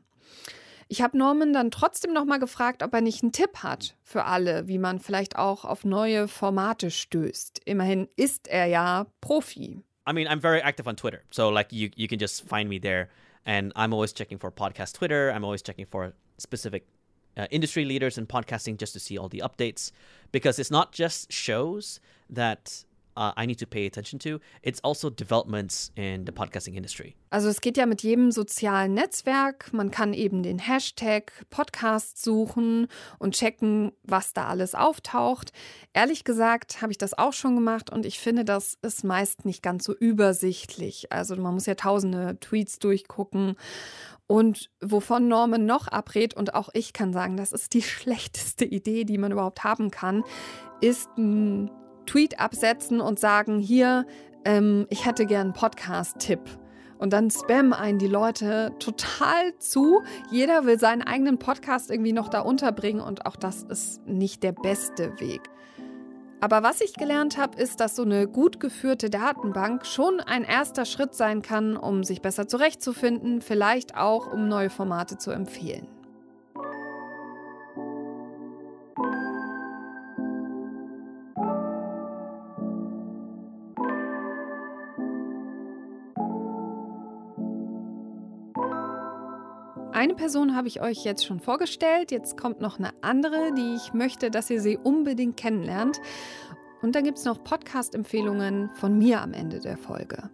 Ich 0.88 1.02
habe 1.02 1.18
Norman 1.18 1.52
dann 1.52 1.72
trotzdem 1.72 2.14
nochmal 2.14 2.40
gefragt, 2.40 2.84
ob 2.84 2.94
er 2.94 3.02
nicht 3.02 3.24
einen 3.24 3.32
Tipp 3.32 3.64
hat 3.64 3.96
für 4.04 4.26
alle, 4.26 4.68
wie 4.68 4.78
man 4.78 5.00
vielleicht 5.00 5.36
auch 5.36 5.66
auf 5.66 5.84
neue 5.84 6.28
Formate 6.28 6.92
stößt. 6.92 7.62
Immerhin 7.66 8.08
ist 8.16 8.48
er 8.48 8.68
ja 8.68 9.08
Profi. 9.20 9.82
I 10.08 10.14
mean, 10.14 10.28
I'm 10.28 10.40
very 10.40 10.60
active 10.60 10.88
on 10.88 10.96
Twitter. 10.96 11.22
So 11.32 11.50
like 11.50 11.72
you 11.72 11.90
you 11.96 12.08
can 12.08 12.20
just 12.20 12.48
find 12.48 12.70
me 12.70 12.80
there 12.80 13.10
and 13.46 13.74
I'm 13.76 13.94
always 13.94 14.14
checking 14.14 14.40
for 14.40 14.52
podcast 14.52 14.94
Twitter. 14.94 15.32
I'm 15.32 15.44
always 15.44 15.64
checking 15.64 15.88
for 15.88 16.14
specific 16.38 16.86
uh, 17.36 17.48
industry 17.50 17.86
leaders 17.86 18.18
in 18.18 18.28
podcasting 18.28 18.78
just 18.78 18.94
to 18.94 19.00
see 19.00 19.18
all 19.18 19.30
the 19.30 19.42
updates 19.44 19.92
because 20.32 20.60
it's 20.60 20.72
not 20.72 20.92
just 20.92 21.32
shows 21.32 22.00
that 22.30 22.86
uh, 23.18 23.32
I 23.38 23.46
need 23.46 23.60
to 23.60 23.66
pay 23.66 23.86
attention 23.86 24.20
to. 24.20 24.40
It's 24.62 24.80
also 24.84 25.10
developments 25.10 25.92
in 25.96 26.26
the 26.26 26.32
podcasting 26.32 26.76
industry. 26.76 27.16
Also 27.30 27.50
es 27.50 27.62
geht 27.62 27.78
ja 27.78 27.86
mit 27.86 28.04
jedem 28.04 28.32
sozialen 28.32 28.94
Netzwerk. 28.94 29.74
Man 29.74 29.92
kann 29.92 30.14
eben 30.14 30.44
den 30.44 30.60
Hashtag 30.60 31.32
Podcast 31.50 32.24
suchen 32.24 32.88
und 33.20 33.36
checken, 33.36 33.92
was 34.04 34.34
da 34.34 34.48
alles 34.48 34.76
auftaucht. 34.76 35.52
Ehrlich 35.94 36.24
gesagt 36.24 36.82
habe 36.82 36.92
ich 36.92 36.98
das 36.98 37.18
auch 37.18 37.34
schon 37.34 37.56
gemacht 37.56 37.90
und 37.90 38.06
ich 38.06 38.20
finde, 38.20 38.46
das 38.46 38.78
ist 38.82 39.04
meist 39.04 39.46
nicht 39.46 39.62
ganz 39.64 39.84
so 39.84 39.94
übersichtlich. 39.94 41.12
Also 41.12 41.36
man 41.36 41.54
muss 41.54 41.66
ja 41.66 41.76
tausende 41.76 42.40
Tweets 42.40 42.80
durchgucken. 42.80 43.56
Und 44.28 44.72
wovon 44.82 45.28
Norman 45.28 45.66
noch 45.66 45.88
abrät, 45.88 46.34
und 46.34 46.56
auch 46.56 46.70
ich 46.74 46.94
kann 46.94 47.14
sagen, 47.14 47.38
das 47.38 47.52
ist 47.52 47.74
die 47.74 47.82
schlechteste 47.84 48.66
Idee, 48.66 49.04
die 49.04 49.18
man 49.18 49.32
überhaupt 49.32 49.64
haben 49.64 49.92
kann, 49.92 50.24
ist 50.82 51.10
ein 51.18 51.70
Tweet 52.06 52.40
absetzen 52.40 53.02
und 53.02 53.20
sagen, 53.20 53.60
hier, 53.60 54.06
ähm, 54.46 54.86
ich 54.90 55.06
hätte 55.06 55.26
gern 55.26 55.48
einen 55.48 55.54
Podcast-Tipp. 55.54 56.42
Und 56.98 57.12
dann 57.12 57.30
spammen 57.30 57.74
einen 57.74 58.00
die 58.00 58.08
Leute 58.08 58.72
total 58.80 59.58
zu. 59.60 60.02
Jeder 60.32 60.66
will 60.66 60.80
seinen 60.80 61.02
eigenen 61.02 61.38
Podcast 61.40 61.92
irgendwie 61.92 62.14
noch 62.14 62.30
da 62.30 62.40
unterbringen 62.40 63.02
und 63.02 63.26
auch 63.26 63.36
das 63.36 63.64
ist 63.64 64.08
nicht 64.08 64.44
der 64.44 64.54
beste 64.54 65.20
Weg. 65.20 65.42
Aber 66.40 66.64
was 66.64 66.82
ich 66.82 66.94
gelernt 66.94 67.38
habe, 67.38 67.60
ist, 67.60 67.80
dass 67.80 67.96
so 67.96 68.04
eine 68.04 68.28
gut 68.28 68.60
geführte 68.60 69.10
Datenbank 69.10 69.86
schon 69.86 70.20
ein 70.20 70.44
erster 70.44 70.86
Schritt 70.86 71.16
sein 71.16 71.42
kann, 71.42 71.76
um 71.76 72.04
sich 72.04 72.22
besser 72.22 72.48
zurechtzufinden, 72.48 73.42
vielleicht 73.42 73.98
auch 73.98 74.32
um 74.32 74.48
neue 74.48 74.70
Formate 74.70 75.18
zu 75.18 75.32
empfehlen. 75.32 75.88
Eine 90.06 90.14
Person 90.14 90.56
habe 90.56 90.68
ich 90.68 90.84
euch 90.84 91.04
jetzt 91.04 91.26
schon 91.26 91.40
vorgestellt. 91.40 92.12
Jetzt 92.12 92.38
kommt 92.38 92.62
noch 92.62 92.78
eine 92.78 92.92
andere, 93.02 93.52
die 93.58 93.74
ich 93.74 93.92
möchte, 93.92 94.30
dass 94.30 94.52
ihr 94.52 94.62
sie 94.62 94.78
unbedingt 94.78 95.36
kennenlernt. 95.36 96.00
Und 96.84 96.94
dann 96.94 97.04
gibt 97.04 97.18
es 97.18 97.26
noch 97.26 97.44
Podcast-Empfehlungen 97.44 98.70
von 98.76 99.00
mir 99.00 99.24
am 99.24 99.34
Ende 99.34 99.60
der 99.62 99.78
Folge. 99.78 100.30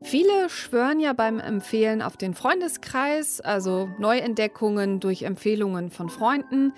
Viele 0.00 0.48
schwören 0.48 1.00
ja 1.00 1.12
beim 1.12 1.40
Empfehlen 1.40 2.02
auf 2.02 2.16
den 2.16 2.34
Freundeskreis, 2.34 3.40
also 3.40 3.88
Neuentdeckungen 3.98 5.00
durch 5.00 5.24
Empfehlungen 5.24 5.90
von 5.90 6.08
Freunden. 6.08 6.72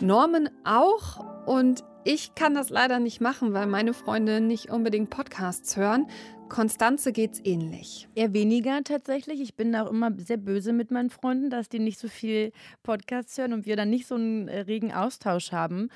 Norman 0.00 0.50
auch 0.64 1.46
und 1.46 1.84
ich 2.04 2.34
kann 2.34 2.54
das 2.54 2.68
leider 2.68 3.00
nicht 3.00 3.20
machen, 3.20 3.52
weil 3.54 3.66
meine 3.66 3.94
Freunde 3.94 4.40
nicht 4.40 4.70
unbedingt 4.70 5.08
Podcasts 5.08 5.76
hören. 5.76 6.06
Konstanze 6.48 7.12
geht's 7.12 7.40
ähnlich. 7.44 8.08
Eher 8.14 8.34
weniger 8.34 8.82
tatsächlich. 8.84 9.40
Ich 9.40 9.54
bin 9.54 9.74
auch 9.74 9.90
immer 9.90 10.12
sehr 10.18 10.36
böse 10.36 10.72
mit 10.72 10.90
meinen 10.90 11.10
Freunden, 11.10 11.48
dass 11.48 11.68
die 11.68 11.78
nicht 11.78 11.98
so 11.98 12.08
viel 12.08 12.52
Podcasts 12.82 13.38
hören 13.38 13.54
und 13.54 13.66
wir 13.66 13.76
dann 13.76 13.88
nicht 13.88 14.06
so 14.06 14.16
einen 14.16 14.48
äh, 14.48 14.60
regen 14.60 14.92
Austausch 14.92 15.52
haben. 15.52 15.88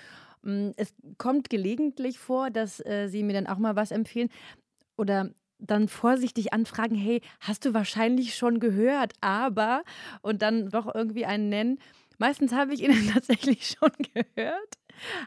Mm, 0.42 0.70
es 0.76 0.94
kommt 1.18 1.50
gelegentlich 1.50 2.18
vor, 2.18 2.50
dass 2.50 2.80
äh, 2.84 3.08
sie 3.08 3.22
mir 3.22 3.34
dann 3.34 3.46
auch 3.46 3.58
mal 3.58 3.76
was 3.76 3.90
empfehlen 3.90 4.30
oder 4.96 5.30
dann 5.58 5.88
vorsichtig 5.88 6.52
anfragen, 6.52 6.94
hey, 6.94 7.20
hast 7.40 7.64
du 7.64 7.74
wahrscheinlich 7.74 8.34
schon 8.34 8.60
gehört, 8.60 9.12
aber 9.20 9.82
und 10.22 10.40
dann 10.40 10.70
doch 10.70 10.94
irgendwie 10.94 11.26
einen 11.26 11.48
nennen. 11.48 11.78
Meistens 12.18 12.52
habe 12.52 12.74
ich 12.74 12.82
ihn 12.82 12.92
tatsächlich 13.12 13.76
schon 13.78 13.92
gehört. 14.14 14.78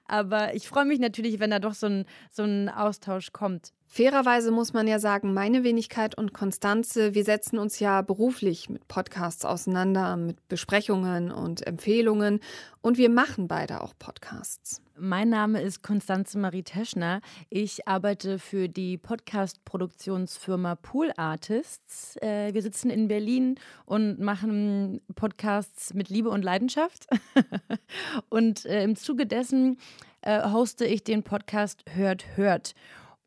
Aber 0.05 0.53
ich 0.53 0.67
freue 0.67 0.85
mich 0.85 0.99
natürlich, 0.99 1.39
wenn 1.39 1.51
da 1.51 1.59
doch 1.59 1.73
so 1.73 1.87
ein, 1.87 2.05
so 2.29 2.43
ein 2.43 2.69
Austausch 2.69 3.31
kommt. 3.31 3.73
Fairerweise 3.93 4.51
muss 4.51 4.71
man 4.71 4.87
ja 4.87 4.99
sagen, 4.99 5.33
meine 5.33 5.65
Wenigkeit 5.65 6.17
und 6.17 6.33
Konstanze, 6.33 7.13
wir 7.13 7.25
setzen 7.25 7.59
uns 7.59 7.81
ja 7.81 8.01
beruflich 8.01 8.69
mit 8.69 8.87
Podcasts 8.87 9.43
auseinander, 9.43 10.15
mit 10.15 10.47
Besprechungen 10.47 11.29
und 11.29 11.67
Empfehlungen 11.67 12.39
und 12.79 12.97
wir 12.97 13.09
machen 13.09 13.49
beide 13.49 13.81
auch 13.81 13.93
Podcasts. 13.99 14.81
Mein 14.97 15.27
Name 15.27 15.61
ist 15.61 15.83
Konstanze 15.83 16.37
Marie 16.37 16.63
Teschner. 16.63 17.19
Ich 17.49 17.85
arbeite 17.85 18.39
für 18.39 18.69
die 18.69 18.97
Podcast-Produktionsfirma 18.97 20.75
Pool 20.75 21.11
Artists. 21.17 22.15
Äh, 22.21 22.53
wir 22.53 22.61
sitzen 22.61 22.89
in 22.91 23.09
Berlin 23.09 23.55
und 23.83 24.21
machen 24.21 25.01
Podcasts 25.15 25.93
mit 25.93 26.07
Liebe 26.07 26.29
und 26.29 26.43
Leidenschaft. 26.45 27.07
und 28.29 28.65
äh, 28.65 28.85
im 28.85 28.95
Zuge 28.95 29.25
dessen 29.25 29.79
äh, 30.21 30.49
hoste 30.49 30.85
ich 30.85 31.03
den 31.03 31.23
Podcast 31.23 31.83
Hört, 31.93 32.37
Hört. 32.37 32.73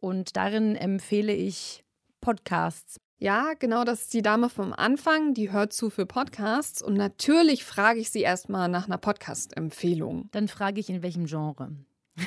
Und 0.05 0.37
darin 0.37 0.77
empfehle 0.77 1.33
ich 1.33 1.83
Podcasts. 2.21 3.01
Ja, 3.17 3.55
genau, 3.59 3.85
das 3.85 4.03
ist 4.03 4.13
die 4.13 4.21
Dame 4.21 4.51
vom 4.51 4.75
Anfang, 4.75 5.33
die 5.33 5.51
hört 5.51 5.73
zu 5.73 5.89
für 5.89 6.05
Podcasts 6.05 6.83
und 6.83 6.93
natürlich 6.93 7.65
frage 7.65 8.01
ich 8.01 8.11
sie 8.11 8.21
erstmal 8.21 8.69
nach 8.69 8.85
einer 8.85 8.99
Podcast-Empfehlung. 8.99 10.29
Dann 10.33 10.47
frage 10.47 10.79
ich, 10.79 10.91
in 10.91 11.03
welchem 11.03 11.25
Genre. 11.25 11.73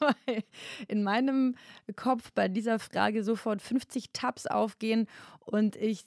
Weil 0.00 0.42
in 0.88 1.04
meinem 1.04 1.54
Kopf 1.94 2.32
bei 2.32 2.48
dieser 2.48 2.80
Frage 2.80 3.22
sofort 3.22 3.62
50 3.62 4.10
Tabs 4.12 4.48
aufgehen 4.48 5.06
und 5.38 5.76
ich 5.76 6.06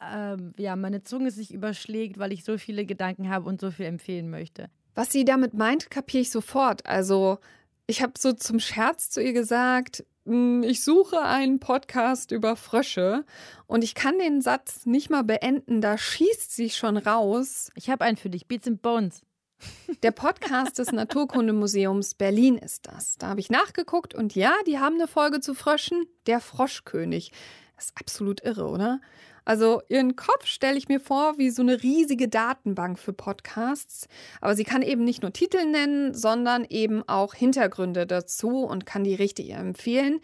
ähm, 0.00 0.54
ja, 0.56 0.74
meine 0.74 1.02
Zunge 1.02 1.32
sich 1.32 1.52
überschlägt, 1.52 2.18
weil 2.18 2.32
ich 2.32 2.44
so 2.44 2.56
viele 2.56 2.86
Gedanken 2.86 3.28
habe 3.28 3.46
und 3.46 3.60
so 3.60 3.70
viel 3.70 3.84
empfehlen 3.84 4.30
möchte. 4.30 4.70
Was 4.94 5.12
sie 5.12 5.26
damit 5.26 5.52
meint, 5.52 5.90
kapiere 5.90 6.22
ich 6.22 6.30
sofort. 6.30 6.86
Also, 6.86 7.40
ich 7.86 8.02
habe 8.02 8.14
so 8.16 8.32
zum 8.32 8.58
Scherz 8.58 9.10
zu 9.10 9.20
ihr 9.20 9.34
gesagt, 9.34 10.04
ich 10.24 10.84
suche 10.84 11.22
einen 11.22 11.60
Podcast 11.60 12.30
über 12.30 12.54
Frösche 12.54 13.24
und 13.66 13.82
ich 13.82 13.94
kann 13.94 14.18
den 14.18 14.42
Satz 14.42 14.84
nicht 14.84 15.10
mal 15.10 15.24
beenden, 15.24 15.80
da 15.80 15.96
schießt 15.96 16.54
sie 16.54 16.70
schon 16.70 16.96
raus. 16.96 17.70
Ich 17.74 17.88
habe 17.88 18.04
einen 18.04 18.16
für 18.16 18.30
dich, 18.30 18.46
Beats 18.46 18.68
and 18.68 18.82
Bones. 18.82 19.22
Der 20.02 20.10
Podcast 20.10 20.78
des 20.78 20.92
Naturkundemuseums 20.92 22.14
Berlin 22.14 22.58
ist 22.58 22.86
das. 22.86 23.16
Da 23.16 23.28
habe 23.28 23.40
ich 23.40 23.50
nachgeguckt 23.50 24.14
und 24.14 24.34
ja, 24.34 24.52
die 24.66 24.78
haben 24.78 24.96
eine 24.96 25.08
Folge 25.08 25.40
zu 25.40 25.54
Fröschen, 25.54 26.06
der 26.26 26.40
Froschkönig. 26.40 27.32
Das 27.76 27.86
ist 27.86 27.96
absolut 27.98 28.42
irre, 28.42 28.68
oder? 28.68 29.00
Also 29.44 29.82
ihren 29.88 30.16
Kopf 30.16 30.46
stelle 30.46 30.76
ich 30.76 30.88
mir 30.88 31.00
vor 31.00 31.38
wie 31.38 31.50
so 31.50 31.62
eine 31.62 31.82
riesige 31.82 32.28
Datenbank 32.28 32.98
für 32.98 33.12
Podcasts. 33.12 34.08
Aber 34.40 34.54
sie 34.54 34.64
kann 34.64 34.82
eben 34.82 35.04
nicht 35.04 35.22
nur 35.22 35.32
Titel 35.32 35.64
nennen, 35.64 36.14
sondern 36.14 36.64
eben 36.68 37.02
auch 37.08 37.34
Hintergründe 37.34 38.06
dazu 38.06 38.64
und 38.64 38.86
kann 38.86 39.04
die 39.04 39.14
richtig 39.14 39.50
empfehlen. 39.50 40.20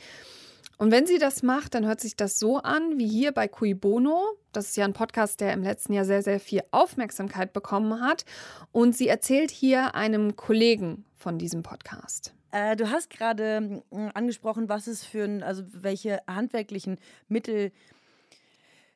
Und 0.78 0.90
wenn 0.90 1.06
sie 1.06 1.18
das 1.18 1.42
macht, 1.42 1.74
dann 1.74 1.86
hört 1.86 2.00
sich 2.00 2.16
das 2.16 2.38
so 2.38 2.58
an 2.58 2.98
wie 2.98 3.08
hier 3.08 3.32
bei 3.32 3.48
Cui 3.48 3.72
Bono. 3.72 4.22
Das 4.52 4.68
ist 4.68 4.76
ja 4.76 4.84
ein 4.84 4.92
Podcast, 4.92 5.40
der 5.40 5.54
im 5.54 5.62
letzten 5.62 5.94
Jahr 5.94 6.04
sehr, 6.04 6.22
sehr 6.22 6.38
viel 6.38 6.62
Aufmerksamkeit 6.70 7.54
bekommen 7.54 8.00
hat. 8.02 8.26
Und 8.72 8.94
sie 8.94 9.08
erzählt 9.08 9.50
hier 9.50 9.94
einem 9.94 10.36
Kollegen 10.36 11.06
von 11.14 11.38
diesem 11.38 11.62
Podcast. 11.62 12.34
Äh, 12.52 12.76
du 12.76 12.90
hast 12.90 13.10
gerade 13.10 13.82
äh, 13.90 14.08
angesprochen, 14.12 14.68
was 14.68 14.86
es 14.86 15.02
für 15.04 15.24
ein, 15.24 15.42
also 15.42 15.62
welche 15.72 16.20
handwerklichen 16.26 16.98
Mittel 17.28 17.72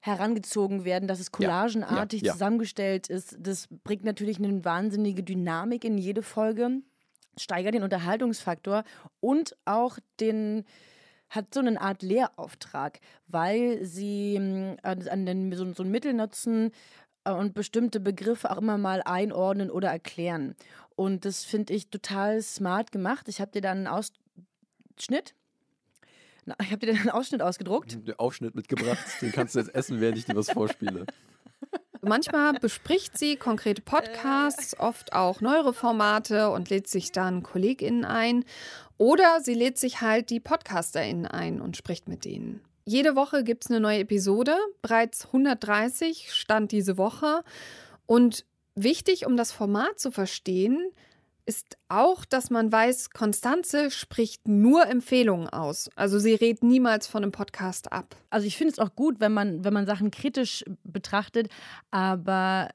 herangezogen 0.01 0.85
werden, 0.85 1.09
dass 1.09 1.21
es 1.21 1.31
collagenartig 1.31 2.23
ja, 2.23 2.27
ja, 2.27 2.29
ja. 2.29 2.33
zusammengestellt 2.33 3.09
ist. 3.09 3.37
Das 3.39 3.69
bringt 3.85 4.05
natürlich 4.05 4.39
eine 4.39 4.65
wahnsinnige 4.65 5.23
Dynamik 5.23 5.85
in 5.85 5.99
jede 5.99 6.23
Folge, 6.23 6.83
steigert 7.37 7.75
den 7.75 7.83
Unterhaltungsfaktor 7.83 8.85
und 9.21 9.57
auch 9.65 9.99
den 10.19 10.65
hat 11.29 11.55
so 11.55 11.61
eine 11.61 11.81
Art 11.81 12.03
Lehrauftrag, 12.03 12.99
weil 13.29 13.85
sie 13.85 14.35
äh, 14.35 14.77
an 14.83 15.27
den, 15.27 15.53
so, 15.53 15.73
so 15.73 15.85
ein 15.85 15.91
Mittel 15.91 16.13
nutzen 16.13 16.73
äh, 17.25 17.31
und 17.31 17.55
bestimmte 17.55 18.01
Begriffe 18.01 18.51
auch 18.51 18.59
immer 18.59 18.79
mal 18.79 19.01
einordnen 19.05 19.71
oder 19.71 19.91
erklären. 19.91 20.57
Und 20.97 21.25
das 21.25 21.45
finde 21.45 21.73
ich 21.73 21.89
total 21.89 22.43
smart 22.43 22.91
gemacht. 22.91 23.29
Ich 23.29 23.41
habe 23.41 23.53
dir 23.53 23.63
dann 23.63 23.87
einen 23.87 23.87
Ausschnitt 23.87 25.35
ich 26.61 26.71
habe 26.71 26.87
dir 26.87 26.95
einen 26.95 27.11
Ausschnitt 27.11 27.43
ausgedruckt. 27.43 28.07
Den 28.07 28.19
Aufschnitt 28.19 28.55
mitgebracht. 28.55 29.05
Den 29.21 29.33
kannst 29.33 29.55
du 29.55 29.59
jetzt 29.61 29.75
essen, 29.75 30.01
während 30.01 30.19
ich 30.19 30.25
dir 30.25 30.37
was 30.37 30.51
vorspiele. 30.51 31.07
Manchmal 32.03 32.55
bespricht 32.55 33.19
sie 33.19 33.37
konkrete 33.37 33.83
Podcasts, 33.83 34.79
oft 34.79 35.13
auch 35.13 35.43
neuere 35.43 35.75
Formate 35.75 36.51
und 36.51 36.71
lädt 36.71 36.89
sich 36.89 37.13
dann 37.13 37.43
KollegInnen 37.43 38.07
ein. 38.07 38.45
Oder 38.97 39.41
sie 39.43 39.55
lädt 39.55 39.79
sich 39.79 40.01
halt 40.01 40.31
die 40.31 40.41
PodcasterInnen 40.41 41.27
ein 41.27 41.61
und 41.61 41.77
spricht 41.77 42.09
mit 42.09 42.25
denen. 42.25 42.63
Jede 42.87 43.17
Woche 43.17 43.45
gibt 43.45 43.65
es 43.65 43.71
eine 43.71 43.81
neue 43.81 44.01
Episode, 44.01 44.57
bereits 44.83 45.27
130 45.27 46.33
stand 46.33 46.73
diese 46.73 46.97
Woche. 46.97 47.43
Und 48.07 48.47
wichtig, 48.75 49.27
um 49.27 49.37
das 49.37 49.53
Format 49.53 50.01
zu 50.01 50.11
verstehen, 50.11 50.91
ist 51.51 51.79
auch, 51.89 52.25
dass 52.25 52.49
man 52.49 52.71
weiß, 52.71 53.11
Konstanze 53.11 53.91
spricht 53.91 54.47
nur 54.47 54.87
Empfehlungen 54.87 55.49
aus. 55.49 55.91
Also 55.97 56.21
sie 56.21 56.35
redet 56.35 56.63
niemals 56.63 57.09
von 57.09 57.25
einem 57.25 57.33
Podcast 57.33 57.93
ab. 57.93 58.15
Also 58.31 58.47
ich 58.47 58.57
finde 58.57 58.75
es 58.75 58.79
auch 58.79 58.95
gut, 58.95 59.19
wenn 59.19 59.33
man, 59.33 59.65
wenn 59.65 59.73
man 59.73 59.85
Sachen 59.85 60.13
kritisch 60.13 60.65
betrachtet, 60.85 61.49
aber 61.91 62.69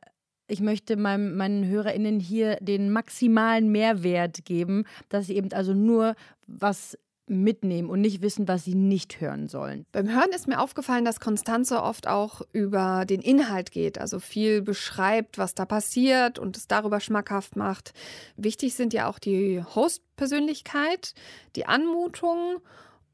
ich 0.47 0.59
möchte 0.59 0.97
meinem, 0.97 1.37
meinen 1.37 1.65
HörerInnen 1.65 2.19
hier 2.19 2.57
den 2.57 2.91
maximalen 2.91 3.71
Mehrwert 3.71 4.43
geben, 4.43 4.83
dass 5.07 5.27
sie 5.27 5.37
eben 5.37 5.53
also 5.53 5.73
nur 5.73 6.15
was 6.45 6.97
mitnehmen 7.27 7.89
und 7.89 8.01
nicht 8.01 8.21
wissen, 8.21 8.47
was 8.47 8.63
sie 8.63 8.75
nicht 8.75 9.19
hören 9.19 9.47
sollen. 9.47 9.85
Beim 9.91 10.09
Hören 10.09 10.31
ist 10.33 10.47
mir 10.47 10.59
aufgefallen, 10.59 11.05
dass 11.05 11.19
Konstanze 11.19 11.81
oft 11.81 12.07
auch 12.07 12.41
über 12.51 13.05
den 13.05 13.21
Inhalt 13.21 13.71
geht, 13.71 13.99
also 13.99 14.19
viel 14.19 14.61
beschreibt, 14.61 15.37
was 15.37 15.55
da 15.55 15.65
passiert 15.65 16.39
und 16.39 16.57
es 16.57 16.67
darüber 16.67 16.99
schmackhaft 16.99 17.55
macht. 17.55 17.93
Wichtig 18.37 18.75
sind 18.75 18.93
ja 18.93 19.09
auch 19.09 19.19
die 19.19 19.63
Host-Persönlichkeit, 19.63 21.13
die 21.55 21.65
Anmutung 21.65 22.57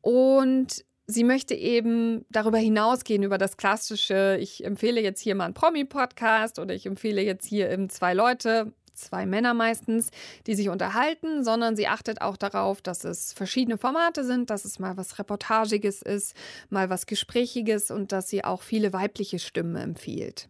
und 0.01 0.83
sie 1.07 1.23
möchte 1.23 1.55
eben 1.55 2.25
darüber 2.29 2.57
hinausgehen, 2.57 3.23
über 3.23 3.37
das 3.37 3.57
klassische, 3.57 4.37
ich 4.39 4.63
empfehle 4.63 5.01
jetzt 5.01 5.21
hier 5.21 5.35
mal 5.35 5.45
einen 5.45 5.53
Promi-Podcast 5.53 6.59
oder 6.59 6.73
ich 6.73 6.85
empfehle 6.85 7.21
jetzt 7.21 7.45
hier 7.47 7.69
eben 7.69 7.89
zwei 7.89 8.13
Leute 8.13 8.73
zwei 8.93 9.25
Männer 9.25 9.53
meistens, 9.53 10.09
die 10.47 10.55
sich 10.55 10.69
unterhalten, 10.69 11.43
sondern 11.43 11.75
sie 11.75 11.87
achtet 11.87 12.21
auch 12.21 12.37
darauf, 12.37 12.81
dass 12.81 13.03
es 13.03 13.33
verschiedene 13.33 13.77
Formate 13.77 14.23
sind, 14.23 14.49
dass 14.49 14.65
es 14.65 14.79
mal 14.79 14.97
was 14.97 15.19
Reportagiges 15.19 16.01
ist, 16.01 16.35
mal 16.69 16.89
was 16.89 17.05
Gesprächiges 17.05 17.91
und 17.91 18.11
dass 18.11 18.29
sie 18.29 18.43
auch 18.43 18.61
viele 18.61 18.93
weibliche 18.93 19.39
Stimmen 19.39 19.75
empfiehlt. 19.75 20.49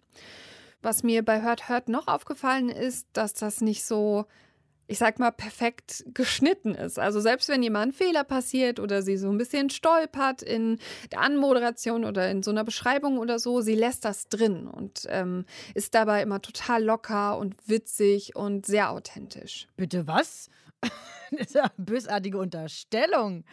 Was 0.81 1.03
mir 1.03 1.23
bei 1.23 1.41
Hört 1.41 1.69
Hört 1.69 1.89
noch 1.89 2.07
aufgefallen 2.07 2.69
ist, 2.69 3.07
dass 3.13 3.33
das 3.33 3.61
nicht 3.61 3.85
so 3.85 4.25
ich 4.91 4.97
sag 4.97 5.19
mal, 5.19 5.31
perfekt 5.31 6.03
geschnitten 6.13 6.75
ist. 6.75 6.99
Also 6.99 7.21
selbst 7.21 7.47
wenn 7.47 7.63
jemand 7.63 7.95
Fehler 7.95 8.25
passiert 8.25 8.77
oder 8.77 9.01
sie 9.01 9.15
so 9.15 9.29
ein 9.29 9.37
bisschen 9.37 9.69
stolpert 9.69 10.41
in 10.41 10.79
der 11.13 11.21
Anmoderation 11.21 12.03
oder 12.03 12.29
in 12.29 12.43
so 12.43 12.51
einer 12.51 12.65
Beschreibung 12.65 13.17
oder 13.17 13.39
so, 13.39 13.61
sie 13.61 13.75
lässt 13.75 14.03
das 14.03 14.27
drin 14.27 14.67
und 14.67 15.07
ähm, 15.07 15.45
ist 15.75 15.95
dabei 15.95 16.21
immer 16.21 16.41
total 16.41 16.83
locker 16.83 17.37
und 17.37 17.55
witzig 17.69 18.35
und 18.35 18.65
sehr 18.65 18.91
authentisch. 18.91 19.69
Bitte 19.77 20.07
was? 20.07 20.49
das 21.31 21.47
ist 21.47 21.57
eine 21.57 21.71
bösartige 21.77 22.37
Unterstellung. 22.37 23.45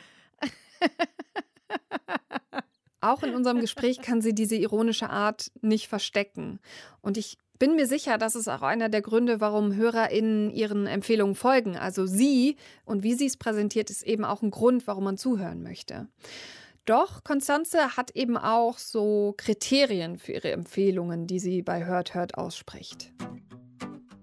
Auch 3.00 3.22
in 3.22 3.32
unserem 3.32 3.60
Gespräch 3.60 4.00
kann 4.00 4.20
sie 4.20 4.34
diese 4.34 4.56
ironische 4.56 5.08
Art 5.08 5.52
nicht 5.60 5.86
verstecken. 5.86 6.58
Und 7.00 7.16
ich 7.16 7.38
bin 7.58 7.76
mir 7.76 7.86
sicher, 7.86 8.18
das 8.18 8.36
ist 8.36 8.48
auch 8.48 8.62
einer 8.62 8.88
der 8.88 9.02
Gründe, 9.02 9.40
warum 9.40 9.74
HörerInnen 9.74 10.50
ihren 10.50 10.86
Empfehlungen 10.86 11.34
folgen. 11.34 11.76
Also 11.76 12.06
sie 12.06 12.56
und 12.84 13.02
wie 13.02 13.14
sie 13.14 13.26
es 13.26 13.36
präsentiert, 13.36 13.90
ist 13.90 14.02
eben 14.02 14.24
auch 14.24 14.42
ein 14.42 14.50
Grund, 14.50 14.86
warum 14.86 15.04
man 15.04 15.18
zuhören 15.18 15.62
möchte. 15.62 16.08
Doch 16.84 17.22
Konstanze 17.22 17.96
hat 17.96 18.12
eben 18.12 18.38
auch 18.38 18.78
so 18.78 19.34
Kriterien 19.36 20.18
für 20.18 20.32
ihre 20.32 20.52
Empfehlungen, 20.52 21.26
die 21.26 21.38
sie 21.38 21.62
bei 21.62 21.84
Hört 21.84 22.14
Hört 22.14 22.38
ausspricht. 22.38 23.12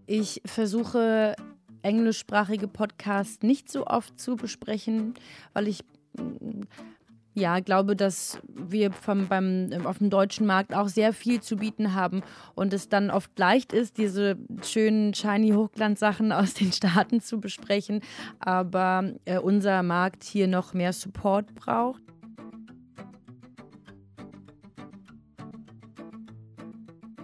Ich 0.08 0.41
versuche 0.45 1.36
englischsprachige 1.84 2.67
Podcasts 2.67 3.43
nicht 3.43 3.71
so 3.71 3.86
oft 3.86 4.19
zu 4.19 4.36
besprechen, 4.36 5.13
weil 5.54 5.67
ich 5.67 5.84
ja, 7.36 7.60
glaube, 7.60 7.98
dass 7.98 8.39
wir 8.48 8.91
vom, 8.91 9.28
beim, 9.28 9.69
auf 9.84 9.98
dem 9.98 10.10
deutschen 10.10 10.48
Markt 10.48 10.74
auch 10.74 10.88
sehr 10.88 11.12
viel 11.12 11.41
zu 11.41 11.58
bieten 11.58 11.93
haben 11.93 12.24
und 12.56 12.74
es 12.74 12.88
dann 12.88 13.12
oft 13.12 13.38
leicht 13.38 13.74
ist, 13.74 13.98
diese 13.98 14.38
schönen, 14.63 15.13
shiny 15.13 15.52
Hochglanzsachen 15.52 16.32
aus 16.32 16.54
den 16.54 16.71
Staaten 16.71 17.19
zu 17.19 17.39
besprechen, 17.41 18.02
aber 18.39 19.12
äh, 19.26 19.38
unser 19.38 19.84
Markt 19.84 20.24
hier 20.24 20.48
noch 20.48 20.74
mehr 20.74 20.93
Support 20.93 21.54
braucht. 21.56 22.02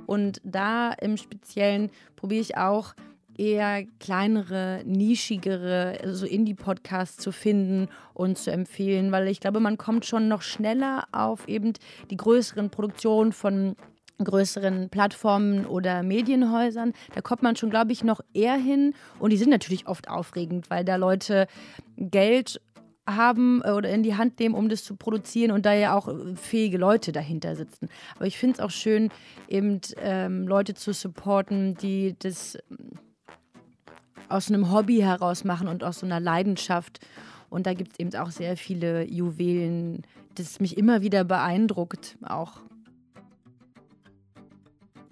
Und 0.05 0.41
da 0.43 0.91
im 0.91 1.15
Speziellen 1.15 1.89
probiere 2.17 2.41
ich 2.41 2.57
auch 2.57 2.95
eher 3.41 3.85
kleinere, 3.99 4.83
nischigere, 4.85 5.99
so 6.13 6.27
Indie-Podcasts 6.27 7.17
zu 7.17 7.31
finden 7.31 7.89
und 8.13 8.37
zu 8.37 8.51
empfehlen, 8.51 9.11
weil 9.11 9.27
ich 9.27 9.39
glaube, 9.39 9.59
man 9.59 9.79
kommt 9.79 10.05
schon 10.05 10.27
noch 10.27 10.43
schneller 10.43 11.05
auf 11.11 11.47
eben 11.47 11.73
die 12.11 12.17
größeren 12.17 12.69
Produktionen 12.69 13.31
von 13.31 13.75
größeren 14.23 14.89
Plattformen 14.89 15.65
oder 15.65 16.03
Medienhäusern. 16.03 16.93
Da 17.15 17.21
kommt 17.21 17.41
man 17.41 17.55
schon, 17.55 17.71
glaube 17.71 17.91
ich, 17.91 18.03
noch 18.03 18.21
eher 18.35 18.55
hin. 18.55 18.93
Und 19.17 19.31
die 19.31 19.37
sind 19.37 19.49
natürlich 19.49 19.87
oft 19.87 20.07
aufregend, 20.07 20.69
weil 20.69 20.85
da 20.85 20.97
Leute 20.97 21.47
Geld 21.97 22.61
haben 23.07 23.63
äh, 23.65 23.71
oder 23.71 23.89
in 23.89 24.03
die 24.03 24.15
Hand 24.15 24.39
nehmen, 24.39 24.53
um 24.53 24.69
das 24.69 24.83
zu 24.83 24.95
produzieren 24.95 25.49
und 25.49 25.65
da 25.65 25.73
ja 25.73 25.95
auch 25.97 26.07
fähige 26.35 26.77
Leute 26.77 27.11
dahinter 27.11 27.55
sitzen. 27.55 27.89
Aber 28.15 28.27
ich 28.27 28.37
finde 28.37 28.57
es 28.57 28.59
auch 28.59 28.69
schön, 28.69 29.09
eben 29.47 29.81
ähm, 29.97 30.47
Leute 30.47 30.75
zu 30.75 30.93
supporten, 30.93 31.73
die 31.73 32.15
das 32.19 32.59
aus 34.31 34.49
einem 34.49 34.71
Hobby 34.71 34.97
heraus 34.97 35.43
machen 35.43 35.67
und 35.67 35.83
aus 35.83 35.99
so 35.99 36.05
einer 36.05 36.19
Leidenschaft. 36.19 36.99
Und 37.49 37.65
da 37.67 37.73
gibt 37.73 37.93
es 37.93 37.99
eben 37.99 38.15
auch 38.15 38.31
sehr 38.31 38.57
viele 38.57 39.03
Juwelen, 39.03 40.03
das 40.35 40.59
mich 40.59 40.77
immer 40.77 41.01
wieder 41.01 41.23
beeindruckt, 41.23 42.17
auch 42.23 42.61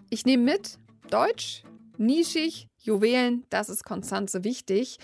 Ich 0.09 0.25
nehme 0.25 0.43
mit, 0.43 0.79
Deutsch, 1.11 1.63
nischig, 1.97 2.67
Juwelen, 2.77 3.45
das 3.49 3.69
ist 3.69 3.83
Konstanze 3.83 4.43
wichtig. 4.43 4.97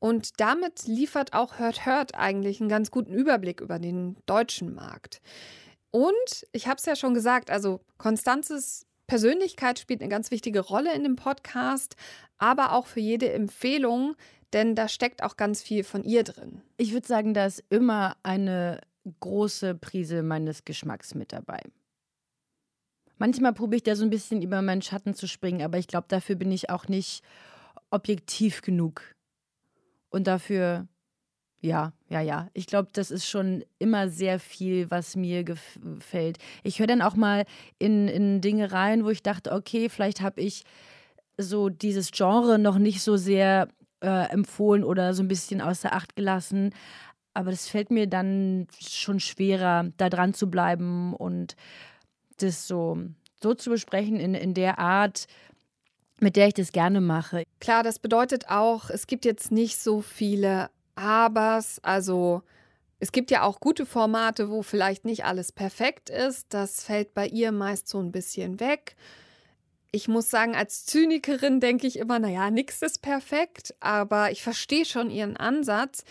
Und 0.00 0.40
damit 0.40 0.86
liefert 0.86 1.32
auch 1.32 1.58
Hört 1.58 1.84
Hört 1.84 2.14
eigentlich 2.14 2.60
einen 2.60 2.68
ganz 2.68 2.90
guten 2.90 3.12
Überblick 3.12 3.60
über 3.60 3.78
den 3.78 4.16
deutschen 4.26 4.74
Markt. 4.74 5.20
Und 5.90 6.46
ich 6.52 6.66
habe 6.66 6.76
es 6.76 6.86
ja 6.86 6.96
schon 6.96 7.14
gesagt, 7.14 7.50
also 7.50 7.80
Konstanzes 7.98 8.86
Persönlichkeit 9.06 9.78
spielt 9.78 10.02
eine 10.02 10.10
ganz 10.10 10.30
wichtige 10.30 10.60
Rolle 10.60 10.94
in 10.94 11.02
dem 11.02 11.16
Podcast, 11.16 11.96
aber 12.38 12.72
auch 12.72 12.86
für 12.86 13.00
jede 13.00 13.32
Empfehlung, 13.32 14.14
denn 14.52 14.74
da 14.74 14.88
steckt 14.88 15.22
auch 15.22 15.36
ganz 15.36 15.62
viel 15.62 15.84
von 15.84 16.04
ihr 16.04 16.24
drin. 16.24 16.62
Ich 16.76 16.92
würde 16.92 17.06
sagen, 17.06 17.34
da 17.34 17.46
ist 17.46 17.62
immer 17.68 18.16
eine 18.22 18.80
große 19.20 19.74
Prise 19.74 20.22
meines 20.22 20.64
Geschmacks 20.64 21.14
mit 21.14 21.32
dabei. 21.32 21.60
Manchmal 23.18 23.52
probiere 23.52 23.78
ich 23.78 23.82
da 23.82 23.96
so 23.96 24.04
ein 24.04 24.10
bisschen 24.10 24.42
über 24.42 24.62
meinen 24.62 24.82
Schatten 24.82 25.14
zu 25.14 25.26
springen, 25.26 25.62
aber 25.62 25.78
ich 25.78 25.88
glaube, 25.88 26.06
dafür 26.08 26.36
bin 26.36 26.52
ich 26.52 26.70
auch 26.70 26.88
nicht 26.88 27.22
objektiv 27.90 28.62
genug. 28.62 29.02
Und 30.10 30.26
dafür, 30.26 30.86
ja, 31.60 31.92
ja, 32.08 32.20
ja. 32.20 32.48
Ich 32.54 32.66
glaube, 32.66 32.88
das 32.92 33.10
ist 33.10 33.26
schon 33.26 33.64
immer 33.78 34.08
sehr 34.08 34.38
viel, 34.38 34.90
was 34.90 35.16
mir 35.16 35.42
gefällt. 35.42 36.38
Ich 36.62 36.78
höre 36.78 36.86
dann 36.86 37.02
auch 37.02 37.16
mal 37.16 37.44
in, 37.78 38.08
in 38.08 38.40
Dinge 38.40 38.72
rein, 38.72 39.04
wo 39.04 39.10
ich 39.10 39.22
dachte, 39.22 39.52
okay, 39.52 39.88
vielleicht 39.88 40.20
habe 40.20 40.40
ich 40.40 40.64
so 41.38 41.68
dieses 41.68 42.10
Genre 42.10 42.58
noch 42.58 42.78
nicht 42.78 43.02
so 43.02 43.16
sehr 43.16 43.68
äh, 44.00 44.28
empfohlen 44.30 44.84
oder 44.84 45.14
so 45.14 45.22
ein 45.22 45.28
bisschen 45.28 45.60
außer 45.60 45.92
Acht 45.92 46.16
gelassen. 46.16 46.74
Aber 47.34 47.50
das 47.50 47.68
fällt 47.68 47.90
mir 47.90 48.08
dann 48.08 48.66
schon 48.80 49.20
schwerer, 49.20 49.90
da 49.96 50.10
dran 50.10 50.34
zu 50.34 50.50
bleiben 50.50 51.14
und 51.14 51.56
das 52.38 52.66
so, 52.66 52.98
so 53.40 53.54
zu 53.54 53.70
besprechen 53.70 54.18
in, 54.18 54.34
in 54.34 54.54
der 54.54 54.78
Art, 54.78 55.26
mit 56.20 56.36
der 56.36 56.48
ich 56.48 56.54
das 56.54 56.72
gerne 56.72 57.00
mache. 57.00 57.44
Klar, 57.60 57.82
das 57.84 57.98
bedeutet 57.98 58.48
auch, 58.48 58.90
es 58.90 59.06
gibt 59.06 59.24
jetzt 59.24 59.52
nicht 59.52 59.78
so 59.78 60.00
viele 60.00 60.70
Abers, 60.96 61.78
also 61.84 62.42
es 62.98 63.12
gibt 63.12 63.30
ja 63.30 63.42
auch 63.42 63.60
gute 63.60 63.86
Formate, 63.86 64.50
wo 64.50 64.62
vielleicht 64.62 65.04
nicht 65.04 65.24
alles 65.24 65.52
perfekt 65.52 66.10
ist. 66.10 66.46
Das 66.50 66.82
fällt 66.82 67.14
bei 67.14 67.28
ihr 67.28 67.52
meist 67.52 67.86
so 67.86 68.00
ein 68.00 68.10
bisschen 68.10 68.58
weg. 68.58 68.96
Ich 69.98 70.06
muss 70.06 70.30
sagen, 70.30 70.54
als 70.54 70.86
Zynikerin 70.86 71.58
denke 71.58 71.88
ich 71.88 71.98
immer, 71.98 72.20
naja, 72.20 72.52
nichts 72.52 72.82
ist 72.82 73.02
perfekt, 73.02 73.74
aber 73.80 74.30
ich 74.30 74.44
verstehe 74.44 74.84
schon 74.84 75.10
ihren 75.10 75.36
Ansatz 75.36 76.04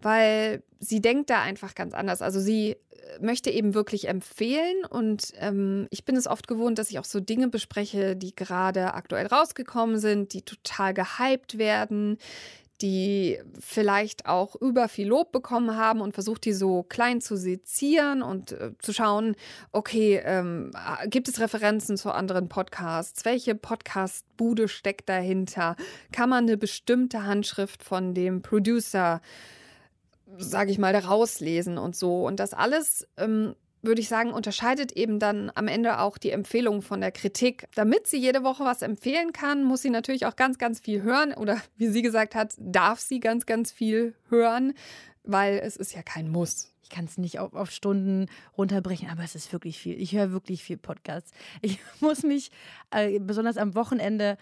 weil 0.00 0.62
sie 0.78 1.00
denkt 1.00 1.30
da 1.30 1.42
einfach 1.42 1.74
ganz 1.74 1.94
anders. 1.94 2.22
Also 2.22 2.40
sie 2.40 2.72
äh, 2.72 2.76
möchte 3.20 3.50
eben 3.50 3.74
wirklich 3.74 4.08
empfehlen 4.08 4.84
und 4.88 5.32
ähm, 5.38 5.88
ich 5.90 6.04
bin 6.04 6.16
es 6.16 6.26
oft 6.26 6.46
gewohnt, 6.46 6.78
dass 6.78 6.90
ich 6.90 6.98
auch 6.98 7.04
so 7.04 7.20
Dinge 7.20 7.48
bespreche, 7.48 8.16
die 8.16 8.34
gerade 8.34 8.94
aktuell 8.94 9.26
rausgekommen 9.26 9.98
sind, 9.98 10.32
die 10.32 10.42
total 10.42 10.94
gehypt 10.94 11.58
werden, 11.58 12.18
die 12.80 13.38
vielleicht 13.58 14.26
auch 14.26 14.54
über 14.56 14.88
viel 14.88 15.08
Lob 15.08 15.32
bekommen 15.32 15.76
haben 15.76 16.00
und 16.00 16.14
versucht, 16.14 16.44
die 16.44 16.52
so 16.52 16.82
klein 16.82 17.20
zu 17.20 17.36
sezieren 17.36 18.22
und 18.22 18.52
äh, 18.52 18.72
zu 18.78 18.92
schauen, 18.92 19.34
okay, 19.72 20.20
ähm, 20.24 20.72
gibt 21.06 21.28
es 21.28 21.40
Referenzen 21.40 21.96
zu 21.96 22.12
anderen 22.12 22.48
Podcasts? 22.48 23.24
Welche 23.24 23.54
Podcast-Bude 23.54 24.68
steckt 24.68 25.08
dahinter? 25.08 25.76
Kann 26.12 26.30
man 26.30 26.44
eine 26.44 26.56
bestimmte 26.56 27.24
Handschrift 27.24 27.82
von 27.82 28.14
dem 28.14 28.42
Producer 28.42 29.20
sage 30.36 30.70
ich 30.70 30.78
mal, 30.78 30.94
rauslesen 30.94 31.78
und 31.78 31.96
so. 31.96 32.26
Und 32.26 32.38
das 32.38 32.52
alles, 32.52 33.08
ähm, 33.16 33.54
würde 33.82 34.00
ich 34.00 34.08
sagen, 34.08 34.32
unterscheidet 34.32 34.92
eben 34.92 35.18
dann 35.18 35.50
am 35.54 35.68
Ende 35.68 36.00
auch 36.00 36.18
die 36.18 36.30
Empfehlung 36.30 36.82
von 36.82 37.00
der 37.00 37.12
Kritik. 37.12 37.68
Damit 37.74 38.06
sie 38.06 38.18
jede 38.18 38.42
Woche 38.42 38.64
was 38.64 38.82
empfehlen 38.82 39.32
kann, 39.32 39.64
muss 39.64 39.82
sie 39.82 39.90
natürlich 39.90 40.26
auch 40.26 40.36
ganz, 40.36 40.58
ganz 40.58 40.80
viel 40.80 41.02
hören. 41.02 41.32
Oder 41.34 41.60
wie 41.76 41.88
sie 41.88 42.02
gesagt 42.02 42.34
hat, 42.34 42.54
darf 42.58 43.00
sie 43.00 43.20
ganz, 43.20 43.46
ganz 43.46 43.70
viel 43.70 44.14
hören, 44.28 44.74
weil 45.22 45.58
es 45.58 45.76
ist 45.76 45.94
ja 45.94 46.02
kein 46.02 46.28
Muss. 46.28 46.72
Ich 46.82 46.88
kann 46.88 47.04
es 47.04 47.18
nicht 47.18 47.38
auf, 47.38 47.54
auf, 47.54 47.70
Stunden 47.70 48.26
runterbrechen, 48.56 49.10
aber 49.10 49.22
es 49.22 49.34
ist 49.34 49.52
wirklich 49.52 49.78
viel. 49.78 50.00
Ich 50.00 50.12
höre 50.12 50.32
wirklich 50.32 50.64
viel 50.64 50.78
Podcasts. 50.78 51.32
Ich 51.60 51.78
muss 52.00 52.22
mich 52.22 52.50
äh, 52.90 53.18
besonders 53.20 53.58
am 53.58 53.74
Wochenende 53.74 54.38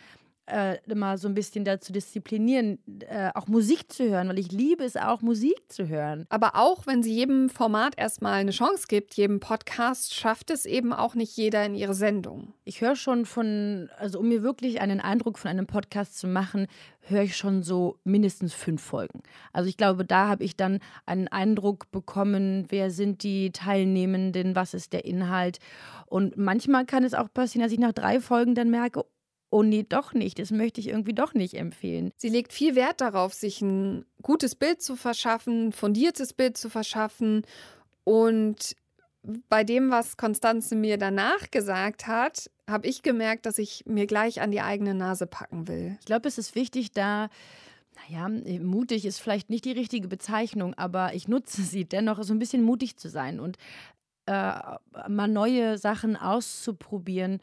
äh, 0.47 0.79
immer 0.87 1.19
so 1.19 1.29
ein 1.29 1.35
bisschen 1.35 1.65
dazu 1.65 1.93
disziplinieren, 1.93 2.79
äh, 3.09 3.31
auch 3.35 3.49
Musik 3.49 3.93
zu 3.93 4.09
hören, 4.09 4.29
weil 4.29 4.39
ich 4.39 4.53
liebe 4.53 4.85
es 4.85 4.97
auch, 4.97 5.21
Musik 5.21 5.57
zu 5.69 5.89
hören. 5.89 6.27
Aber 6.29 6.57
auch 6.57 6.87
wenn 6.87 7.03
sie 7.03 7.15
jedem 7.15 7.49
Format 7.49 7.95
erstmal 7.97 8.35
eine 8.35 8.53
Chance 8.53 8.87
gibt, 8.89 9.15
jedem 9.15 9.41
Podcast, 9.41 10.15
schafft 10.15 10.51
es 10.51 10.65
eben 10.67 10.93
auch 10.93 11.15
nicht 11.15 11.37
jeder 11.37 11.65
in 11.65 11.75
ihre 11.75 11.95
Sendung. 11.95 12.53
Ich 12.65 12.81
höre 12.81 12.97
schon 12.97 13.27
von, 13.27 13.89
also 13.99 14.21
um 14.21 14.29
mir 14.29 14.43
wirklich 14.43 14.81
einen 14.81 15.01
Eindruck 15.01 15.39
von 15.39 15.51
einem 15.51 15.67
Podcast 15.67 16.19
zu 16.19 16.27
machen, 16.27 16.67
höre 17.09 17.23
ich 17.23 17.37
schon 17.37 17.63
so 17.63 17.99
mindestens 18.05 18.53
fünf 18.53 18.83
Folgen. 18.83 19.23
Also 19.53 19.69
ich 19.69 19.77
glaube, 19.77 20.05
da 20.05 20.29
habe 20.29 20.45
ich 20.45 20.57
dann 20.57 20.81
einen 21.07 21.29
Eindruck 21.29 21.91
bekommen, 21.91 22.67
wer 22.69 22.91
sind 22.91 23.23
die 23.23 23.53
Teilnehmenden, 23.53 24.57
was 24.57 24.75
ist 24.75 24.93
der 24.93 25.05
Inhalt. 25.05 25.59
Und 26.07 26.37
manchmal 26.37 26.85
kann 26.85 27.05
es 27.05 27.15
auch 27.15 27.33
passieren, 27.33 27.65
dass 27.65 27.73
ich 27.73 27.79
nach 27.79 27.93
drei 27.93 28.21
Folgen 28.21 28.55
dann 28.55 28.71
merke, 28.71 29.05
oh 29.51 29.63
nee, 29.63 29.85
doch 29.89 30.13
nicht, 30.13 30.39
das 30.39 30.51
möchte 30.51 30.81
ich 30.81 30.89
irgendwie 30.89 31.15
doch 31.15 31.35
nicht 31.35 31.55
empfehlen. 31.55 32.11
Sie 32.17 32.29
legt 32.29 32.53
viel 32.53 32.75
Wert 32.75 33.01
darauf, 33.01 33.33
sich 33.35 33.61
ein 33.61 34.05
gutes 34.23 34.55
Bild 34.55 34.83
zu 34.83 34.97
verschaffen, 34.97 35.73
fundiertes 35.73 36.33
Bild 36.33 36.57
zu 36.57 36.69
verschaffen 36.69 37.43
und 38.05 38.77
bei 39.49 39.65
dem, 39.65 39.91
was 39.91 40.17
Konstanze 40.17 40.77
mir 40.77 40.99
danach 40.99 41.51
gesagt 41.51 42.07
hat, 42.07 42.51
habe 42.69 42.87
ich 42.87 43.03
gemerkt, 43.03 43.47
dass 43.47 43.59
ich 43.59 43.85
mir 43.87 44.07
gleich 44.07 44.41
an 44.41 44.53
die 44.53 44.61
eigene 44.61 44.95
Nase 44.95 45.27
packen 45.27 45.67
will. 45.67 45.97
Ich 45.99 46.07
glaube, 46.07 46.29
es 46.29 46.39
ist 46.39 46.55
wichtig, 46.55 46.93
da 46.93 47.29
naja, 48.11 48.29
mutig 48.61 49.07
ist 49.07 49.21
vielleicht 49.21 49.51
nicht 49.51 49.65
die 49.65 49.73
richtige 49.73 50.07
Bezeichnung, 50.09 50.75
aber 50.75 51.15
ich 51.15 51.29
nutze 51.29 51.63
sie 51.63 51.87
dennoch, 51.87 52.23
so 52.23 52.35
ein 52.35 52.39
bisschen 52.39 52.63
mutig 52.63 52.97
zu 52.97 53.09
sein 53.09 53.41
und 53.41 53.57
äh, 54.27 54.53
mal 55.09 55.29
neue 55.29 55.79
Sachen 55.79 56.17
auszuprobieren. 56.17 57.41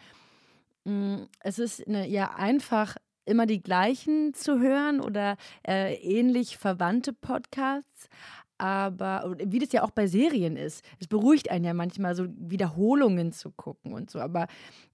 Hm, 0.86 1.28
es 1.40 1.60
ist 1.60 1.88
eine, 1.88 2.08
ja 2.08 2.32
einfach 2.36 2.96
immer 3.26 3.46
die 3.46 3.64
gleichen 3.64 4.34
zu 4.34 4.60
hören 4.60 5.00
oder 5.00 5.38
äh, 5.66 5.96
ähnlich 5.96 6.58
verwandte 6.58 7.14
Podcasts. 7.14 8.10
Aber 8.58 9.36
wie 9.44 9.60
das 9.60 9.72
ja 9.72 9.84
auch 9.84 9.92
bei 9.92 10.08
Serien 10.08 10.56
ist, 10.56 10.86
es 11.00 11.08
beruhigt 11.08 11.50
einen 11.50 11.66
ja 11.66 11.74
manchmal 11.74 12.16
so 12.16 12.28
Wiederholungen 12.38 13.32
zu 13.32 13.52
gucken 13.52 13.94
und 13.94 14.10
so. 14.10 14.20
Aber 14.20 14.48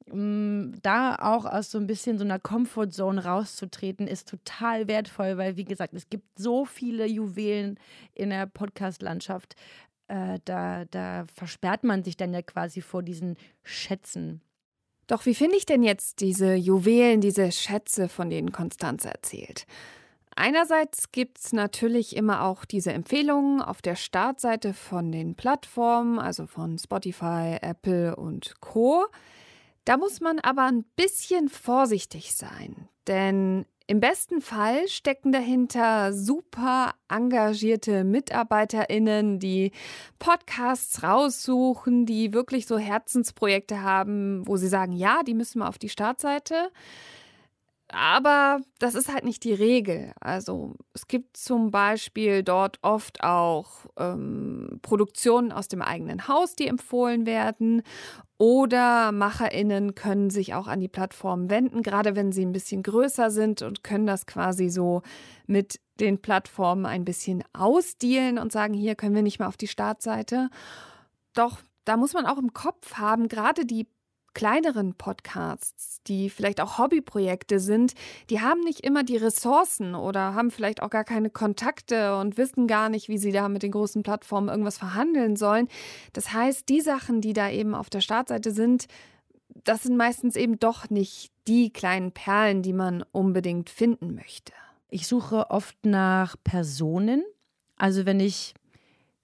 mh, 0.08 0.14
hm, 0.14 0.76
da 0.82 1.16
auch 1.16 1.46
aus 1.46 1.72
so 1.72 1.78
ein 1.78 1.88
bisschen 1.88 2.18
so 2.18 2.24
einer 2.24 2.40
Comfortzone 2.40 3.24
rauszutreten, 3.24 4.08
ist 4.08 4.30
total 4.30 4.88
wertvoll, 4.88 5.38
weil 5.38 5.58
wie 5.58 5.66
gesagt, 5.66 5.94
es 5.94 6.10
gibt 6.10 6.40
so 6.40 6.66
viele 6.66 7.06
Juwelen 7.06 7.80
in 8.14 8.30
der 8.30 8.48
Podcast-Landschaft. 8.48 9.56
Äh, 10.08 10.40
da, 10.46 10.86
da 10.86 11.26
versperrt 11.36 11.84
man 11.84 12.04
sich 12.04 12.18
dann 12.18 12.34
ja 12.34 12.42
quasi 12.42 12.82
vor 12.82 13.04
diesen 13.04 13.38
Schätzen. 13.64 14.42
Doch 15.10 15.26
wie 15.26 15.34
finde 15.34 15.58
ich 15.58 15.66
denn 15.66 15.82
jetzt 15.82 16.22
diese 16.22 16.54
Juwelen, 16.54 17.20
diese 17.20 17.52
Schätze, 17.52 18.10
von 18.10 18.30
denen 18.30 18.52
Konstanze 18.52 19.10
erzählt? 19.10 19.66
Einerseits 20.36 21.12
gibt 21.12 21.40
es 21.40 21.52
natürlich 21.52 22.16
immer 22.16 22.44
auch 22.44 22.64
diese 22.64 22.94
Empfehlungen 22.94 23.60
auf 23.60 23.82
der 23.82 23.96
Startseite 23.96 24.76
von 24.76 25.12
den 25.12 25.34
Plattformen, 25.34 26.20
also 26.20 26.46
von 26.46 26.78
Spotify, 26.78 27.58
Apple 27.60 28.16
und 28.16 28.62
Co. 28.62 29.08
Da 29.84 29.98
muss 29.98 30.22
man 30.22 30.38
aber 30.38 30.66
ein 30.66 30.84
bisschen 30.96 31.50
vorsichtig 31.50 32.36
sein, 32.36 32.88
denn 33.08 33.66
im 33.90 34.00
besten 34.00 34.40
Fall 34.40 34.88
stecken 34.88 35.32
dahinter 35.32 36.14
super 36.14 36.94
engagierte 37.08 38.04
MitarbeiterInnen, 38.04 39.40
die 39.40 39.72
Podcasts 40.20 41.02
raussuchen, 41.02 42.06
die 42.06 42.32
wirklich 42.32 42.68
so 42.68 42.78
Herzensprojekte 42.78 43.82
haben, 43.82 44.46
wo 44.46 44.58
sie 44.58 44.68
sagen, 44.68 44.92
ja, 44.92 45.24
die 45.24 45.34
müssen 45.34 45.58
wir 45.58 45.68
auf 45.68 45.80
die 45.80 45.90
Startseite. 45.90 46.70
Aber 47.88 48.62
das 48.78 48.94
ist 48.94 49.12
halt 49.12 49.24
nicht 49.24 49.44
die 49.44 49.54
Regel. 49.56 50.12
Also 50.22 50.76
es 50.94 51.08
gibt 51.08 51.36
zum 51.36 51.72
Beispiel 51.72 52.44
dort 52.44 52.78
oft 52.84 53.24
auch 53.24 53.88
ähm, 53.98 54.78
Produktionen 54.84 55.52
aus 55.52 55.68
dem 55.68 55.82
eigenen 55.82 56.28
Haus, 56.28 56.56
die 56.56 56.68
empfohlen 56.68 57.26
werden. 57.26 57.82
Oder 58.42 59.12
MacherInnen 59.12 59.96
können 59.96 60.30
sich 60.30 60.54
auch 60.54 60.68
an 60.68 60.80
die 60.80 60.88
Plattform 60.88 61.50
wenden, 61.50 61.84
gerade 61.84 62.16
wenn 62.16 62.32
sie 62.32 62.46
ein 62.46 62.54
bisschen 62.54 62.84
größer 62.84 63.32
sind 63.32 63.62
und 63.62 63.84
können 63.84 64.08
das 64.08 64.26
quasi 64.26 64.70
so 64.70 65.02
mit 65.46 65.82
den 66.00 66.22
Plattformen 66.22 66.86
ein 66.86 67.04
bisschen 67.04 67.44
ausdealen 67.52 68.40
und 68.40 68.54
sagen, 68.54 68.74
hier 68.74 68.96
können 68.96 69.14
wir 69.14 69.24
nicht 69.24 69.40
mehr 69.40 69.50
auf 69.50 69.58
die 69.58 69.68
Startseite. 69.68 70.50
Doch 71.34 71.60
da 71.84 71.98
muss 71.98 72.14
man 72.14 72.26
auch 72.26 72.38
im 72.38 72.54
Kopf 72.54 72.94
haben, 72.94 73.28
gerade 73.28 73.66
die 73.66 73.88
kleineren 74.40 74.94
Podcasts, 74.94 76.00
die 76.08 76.30
vielleicht 76.30 76.62
auch 76.62 76.78
Hobbyprojekte 76.78 77.60
sind, 77.60 77.92
die 78.30 78.40
haben 78.40 78.62
nicht 78.62 78.80
immer 78.86 79.04
die 79.04 79.18
Ressourcen 79.18 79.96
oder 79.96 80.34
haben 80.34 80.50
vielleicht 80.50 80.82
auch 80.82 80.90
gar 80.90 81.04
keine 81.04 81.30
Kontakte 81.30 82.16
und 82.16 82.38
wissen 82.38 82.66
gar 82.66 82.88
nicht, 82.88 83.10
wie 83.10 83.18
sie 83.18 83.34
da 83.34 83.50
mit 83.50 83.64
den 83.64 83.74
großen 83.74 84.02
Plattformen 84.02 84.48
irgendwas 84.48 84.78
verhandeln 84.78 85.36
sollen. 85.36 85.68
Das 86.14 86.32
heißt, 86.32 86.70
die 86.70 86.80
Sachen, 86.80 87.20
die 87.20 87.34
da 87.34 87.50
eben 87.50 87.76
auf 87.76 87.90
der 87.90 88.00
Startseite 88.00 88.52
sind, 88.52 88.86
das 89.66 89.84
sind 89.84 89.98
meistens 89.98 90.38
eben 90.38 90.58
doch 90.58 90.90
nicht 90.90 91.34
die 91.50 91.74
kleinen 91.74 92.14
Perlen, 92.14 92.62
die 92.62 92.72
man 92.72 93.04
unbedingt 93.12 93.70
finden 93.70 94.16
möchte. 94.16 94.54
Ich 94.90 95.06
suche 95.06 95.50
oft 95.50 95.76
nach 95.84 96.38
Personen. 96.46 97.26
Also 97.76 98.06
wenn 98.06 98.22
ich 98.22 98.54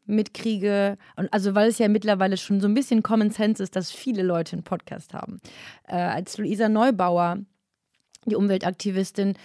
mitkriege, 0.05 0.97
und 1.15 1.31
also 1.33 1.55
weil 1.55 1.69
es 1.69 1.79
ja 1.79 1.87
mittlerweile 1.87 2.37
schon 2.37 2.61
so 2.61 2.67
ein 2.67 2.73
bisschen 2.73 3.03
Common 3.03 3.31
Sense 3.31 3.61
ist, 3.61 3.75
dass 3.75 3.91
viele 3.91 4.23
Leute 4.23 4.53
einen 4.53 4.63
Podcast 4.63 5.13
haben. 5.13 5.39
Äh, 5.87 5.95
als 5.95 6.37
Luisa 6.37 6.69
Neubauer, 6.69 7.37
die 8.25 8.35
Umweltaktivistin, 8.35 9.35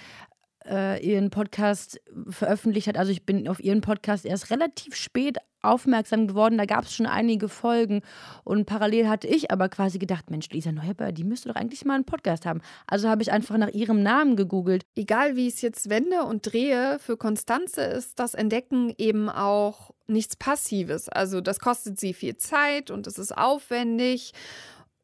äh, 0.66 1.04
ihren 1.04 1.30
Podcast 1.30 2.00
veröffentlicht 2.28 2.88
hat. 2.88 2.96
Also 2.96 3.12
ich 3.12 3.24
bin 3.24 3.48
auf 3.48 3.60
ihren 3.60 3.80
Podcast 3.80 4.24
erst 4.24 4.50
relativ 4.50 4.94
spät 4.94 5.38
aufmerksam 5.62 6.26
geworden. 6.26 6.58
Da 6.58 6.64
gab 6.64 6.84
es 6.84 6.94
schon 6.94 7.06
einige 7.06 7.48
Folgen 7.48 8.02
und 8.44 8.66
parallel 8.66 9.08
hatte 9.08 9.26
ich 9.26 9.50
aber 9.50 9.68
quasi 9.68 9.98
gedacht, 9.98 10.30
Mensch, 10.30 10.48
Lisa 10.50 10.72
Neubauer, 10.72 11.12
die 11.12 11.24
müsste 11.24 11.48
doch 11.48 11.56
eigentlich 11.56 11.84
mal 11.84 11.94
einen 11.94 12.04
Podcast 12.04 12.46
haben. 12.46 12.60
Also 12.86 13.08
habe 13.08 13.22
ich 13.22 13.32
einfach 13.32 13.56
nach 13.58 13.68
ihrem 13.68 14.02
Namen 14.02 14.36
gegoogelt. 14.36 14.84
Egal 14.96 15.36
wie 15.36 15.48
ich 15.48 15.54
es 15.54 15.62
jetzt 15.62 15.90
wende 15.90 16.24
und 16.24 16.50
drehe, 16.52 16.98
für 16.98 17.16
Konstanze 17.16 17.82
ist 17.82 18.18
das 18.18 18.34
Entdecken 18.34 18.92
eben 18.96 19.28
auch 19.28 19.90
nichts 20.06 20.36
Passives. 20.36 21.08
Also 21.08 21.40
das 21.40 21.60
kostet 21.60 22.00
sie 22.00 22.14
viel 22.14 22.36
Zeit 22.36 22.90
und 22.90 23.06
es 23.06 23.18
ist 23.18 23.36
aufwendig 23.36 24.32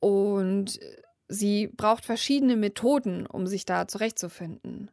und 0.00 0.78
sie 1.28 1.68
braucht 1.68 2.04
verschiedene 2.04 2.56
Methoden, 2.56 3.26
um 3.26 3.46
sich 3.46 3.64
da 3.64 3.88
zurechtzufinden. 3.88 4.90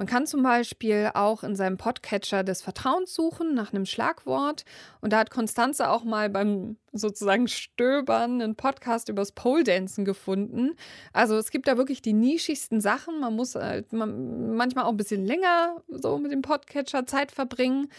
Man 0.00 0.06
kann 0.06 0.26
zum 0.26 0.42
Beispiel 0.42 1.10
auch 1.12 1.42
in 1.42 1.56
seinem 1.56 1.76
Podcatcher 1.76 2.42
des 2.42 2.62
Vertrauens 2.62 3.12
suchen 3.12 3.52
nach 3.52 3.74
einem 3.74 3.84
Schlagwort. 3.84 4.64
Und 5.02 5.12
da 5.12 5.18
hat 5.18 5.30
Konstanze 5.30 5.90
auch 5.90 6.04
mal 6.04 6.30
beim 6.30 6.76
sozusagen 6.92 7.48
Stöbern 7.48 8.40
einen 8.40 8.56
Podcast 8.56 9.10
übers 9.10 9.32
Pole 9.32 9.62
Dancen 9.62 10.06
gefunden. 10.06 10.70
Also 11.12 11.36
es 11.36 11.50
gibt 11.50 11.68
da 11.68 11.76
wirklich 11.76 12.00
die 12.00 12.14
nischigsten 12.14 12.80
Sachen. 12.80 13.20
Man 13.20 13.36
muss 13.36 13.54
halt 13.54 13.92
manchmal 13.92 14.84
auch 14.84 14.90
ein 14.90 14.96
bisschen 14.96 15.26
länger 15.26 15.82
so 15.88 16.16
mit 16.16 16.32
dem 16.32 16.40
Podcatcher 16.40 17.04
Zeit 17.04 17.30
verbringen 17.30 17.90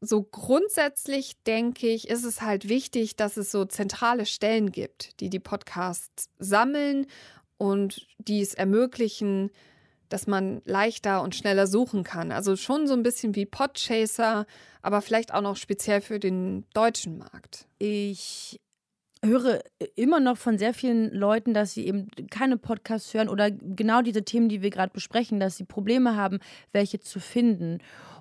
so 0.00 0.22
grundsätzlich 0.22 1.42
denke 1.46 1.88
ich, 1.88 2.08
ist 2.08 2.24
es 2.24 2.40
halt 2.40 2.68
wichtig, 2.68 3.16
dass 3.16 3.36
es 3.36 3.50
so 3.50 3.64
zentrale 3.64 4.26
Stellen 4.26 4.72
gibt, 4.72 5.20
die 5.20 5.28
die 5.28 5.40
Podcasts 5.40 6.30
sammeln 6.38 7.06
und 7.58 8.06
die 8.18 8.40
es 8.40 8.54
ermöglichen, 8.54 9.50
dass 10.08 10.26
man 10.26 10.62
leichter 10.64 11.22
und 11.22 11.34
schneller 11.34 11.66
suchen 11.66 12.02
kann. 12.02 12.32
Also 12.32 12.56
schon 12.56 12.86
so 12.86 12.94
ein 12.94 13.02
bisschen 13.02 13.34
wie 13.36 13.46
Podchaser, 13.46 14.46
aber 14.82 15.02
vielleicht 15.02 15.34
auch 15.34 15.42
noch 15.42 15.56
speziell 15.56 16.00
für 16.00 16.18
den 16.18 16.64
deutschen 16.72 17.18
Markt. 17.18 17.66
Ich 17.78 18.60
höre 19.22 19.60
immer 19.96 20.18
noch 20.18 20.38
von 20.38 20.56
sehr 20.56 20.72
vielen 20.72 21.12
Leuten, 21.12 21.52
dass 21.52 21.74
sie 21.74 21.86
eben 21.86 22.08
keine 22.30 22.56
Podcasts 22.56 23.12
hören 23.12 23.28
oder 23.28 23.50
genau 23.50 24.00
diese 24.00 24.24
Themen, 24.24 24.48
die 24.48 24.62
wir 24.62 24.70
gerade 24.70 24.92
besprechen, 24.92 25.38
dass 25.38 25.56
sie 25.56 25.64
Probleme 25.64 26.16
haben, 26.16 26.40
welche 26.72 27.00
zu 27.00 27.20
finden. 27.20 27.80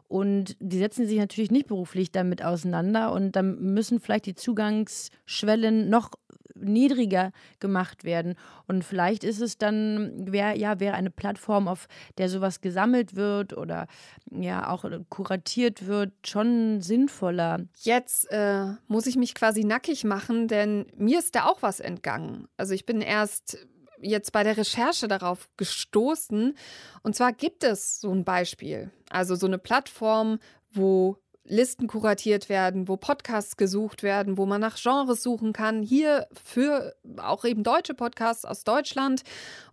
Und 0.10 0.58
die 0.60 0.80
setzen 0.80 1.08
sich 1.08 1.20
natürlich 1.20 1.52
nicht 1.52 1.68
beruflich 1.68 2.12
damit 2.12 2.44
auseinander 2.44 3.14
und 3.14 3.36
dann 3.36 3.60
müssen 3.60 4.00
vielleicht 4.00 4.26
die 4.26 4.36
Zugangsschwellen 4.36 5.88
noch 5.88 6.12
niedriger 6.56 7.32
gemacht 7.60 8.04
werden. 8.04 8.36
Und 8.68 8.84
vielleicht 8.84 9.24
ist 9.24 9.40
es 9.40 9.58
dann, 9.58 10.32
wär, 10.32 10.58
ja, 10.58 10.80
wäre 10.80 10.96
eine 10.96 11.12
Plattform, 11.12 11.68
auf 11.68 11.88
der 12.18 12.28
sowas 12.28 12.60
gesammelt 12.60 13.16
wird 13.16 13.56
oder 13.56 13.88
ja 14.32 14.70
auch 14.70 14.86
kuratiert 15.10 15.88
wird, 15.88 16.12
schon 16.26 16.82
sinnvoller. 16.82 17.60
Jetzt 17.82 18.32
äh, 18.32 18.66
muss 18.88 19.08
ich 19.08 19.16
mich 19.16 19.36
quasi 19.36 19.64
nackig 19.64 20.04
machen, 20.04 20.48
denn 20.48 20.88
mir 20.98 21.20
ist 21.20 21.36
da 21.36 21.46
auch 21.46 21.62
was 21.62 21.80
entgangen. 21.80 22.48
Also 22.58 22.74
ich 22.74 22.86
bin 22.86 23.02
erst 23.02 23.60
jetzt 24.02 24.32
bei 24.32 24.44
der 24.44 24.58
Recherche 24.58 25.08
darauf 25.08 25.50
gestoßen. 25.58 26.58
Und 27.04 27.16
zwar 27.16 27.34
gibt 27.34 27.64
es 27.64 28.00
so 28.00 28.12
ein 28.12 28.24
Beispiel, 28.24 28.92
also 29.10 29.36
so 29.36 29.48
eine 29.48 29.58
Plattform, 29.58 30.40
wo 30.72 31.18
Listen 31.50 31.88
kuratiert 31.88 32.48
werden, 32.48 32.88
wo 32.88 32.96
Podcasts 32.96 33.58
gesucht 33.58 34.04
werden, 34.04 34.38
wo 34.38 34.46
man 34.46 34.62
nach 34.62 34.78
Genres 34.80 35.24
suchen 35.24 35.52
kann. 35.52 35.82
Hier 35.82 36.28
für 36.46 36.96
auch 37.18 37.44
eben 37.44 37.64
deutsche 37.64 37.96
Podcasts 37.96 38.46
aus 38.46 38.64
Deutschland. 38.64 39.24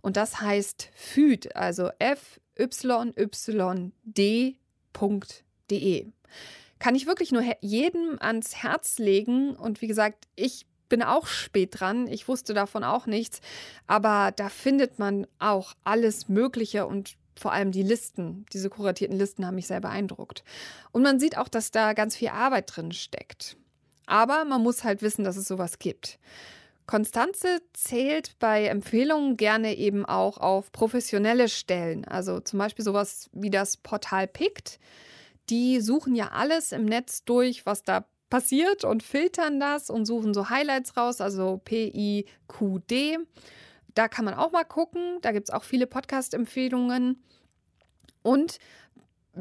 Und 0.00 0.16
das 0.16 0.40
heißt 0.40 0.88
FYD, 0.94 1.54
also 1.54 1.90
F-Y-Y-D.de. 1.98 2.36
Kann 6.78 6.94
ich 6.94 7.06
wirklich 7.06 7.32
nur 7.32 7.42
jedem 7.60 8.18
ans 8.20 8.56
Herz 8.56 8.98
legen. 8.98 9.54
Und 9.54 9.82
wie 9.82 9.86
gesagt, 9.86 10.26
ich 10.34 10.66
bin 10.88 11.02
auch 11.02 11.26
spät 11.26 11.80
dran. 11.80 12.06
Ich 12.06 12.28
wusste 12.28 12.54
davon 12.54 12.84
auch 12.84 13.06
nichts. 13.06 13.40
Aber 13.86 14.32
da 14.34 14.48
findet 14.48 14.98
man 14.98 15.26
auch 15.38 15.74
alles 15.84 16.28
Mögliche 16.28 16.86
und 16.86 17.16
vor 17.38 17.52
allem 17.52 17.70
die 17.70 17.82
Listen, 17.82 18.46
diese 18.52 18.70
kuratierten 18.70 19.18
Listen 19.18 19.46
haben 19.46 19.56
mich 19.56 19.66
sehr 19.66 19.80
beeindruckt. 19.80 20.42
Und 20.92 21.02
man 21.02 21.20
sieht 21.20 21.36
auch, 21.36 21.48
dass 21.48 21.70
da 21.70 21.92
ganz 21.92 22.16
viel 22.16 22.28
Arbeit 22.28 22.74
drin 22.74 22.92
steckt. 22.92 23.56
Aber 24.06 24.44
man 24.44 24.62
muss 24.62 24.84
halt 24.84 25.02
wissen, 25.02 25.24
dass 25.24 25.36
es 25.36 25.48
sowas 25.48 25.78
gibt. 25.78 26.18
Konstanze 26.86 27.60
zählt 27.72 28.38
bei 28.38 28.66
Empfehlungen 28.66 29.36
gerne 29.36 29.74
eben 29.76 30.06
auch 30.06 30.38
auf 30.38 30.70
professionelle 30.70 31.48
Stellen, 31.48 32.04
also 32.04 32.38
zum 32.38 32.60
Beispiel 32.60 32.84
sowas 32.84 33.28
wie 33.32 33.50
das 33.50 33.76
Portal 33.76 34.28
PICT. 34.28 34.78
Die 35.50 35.80
suchen 35.80 36.14
ja 36.14 36.28
alles 36.28 36.70
im 36.72 36.84
Netz 36.84 37.24
durch, 37.24 37.66
was 37.66 37.82
da 37.82 38.06
passiert 38.30 38.84
und 38.84 39.02
filtern 39.02 39.60
das 39.60 39.90
und 39.90 40.06
suchen 40.06 40.34
so 40.34 40.50
Highlights 40.50 40.96
raus, 40.96 41.20
also 41.20 41.60
P-I-Q-D. 41.64 43.18
Da 43.94 44.08
kann 44.08 44.24
man 44.24 44.34
auch 44.34 44.52
mal 44.52 44.64
gucken. 44.64 45.18
Da 45.22 45.32
gibt 45.32 45.48
es 45.48 45.54
auch 45.54 45.64
viele 45.64 45.86
Podcast-Empfehlungen. 45.86 47.22
Und 48.22 48.58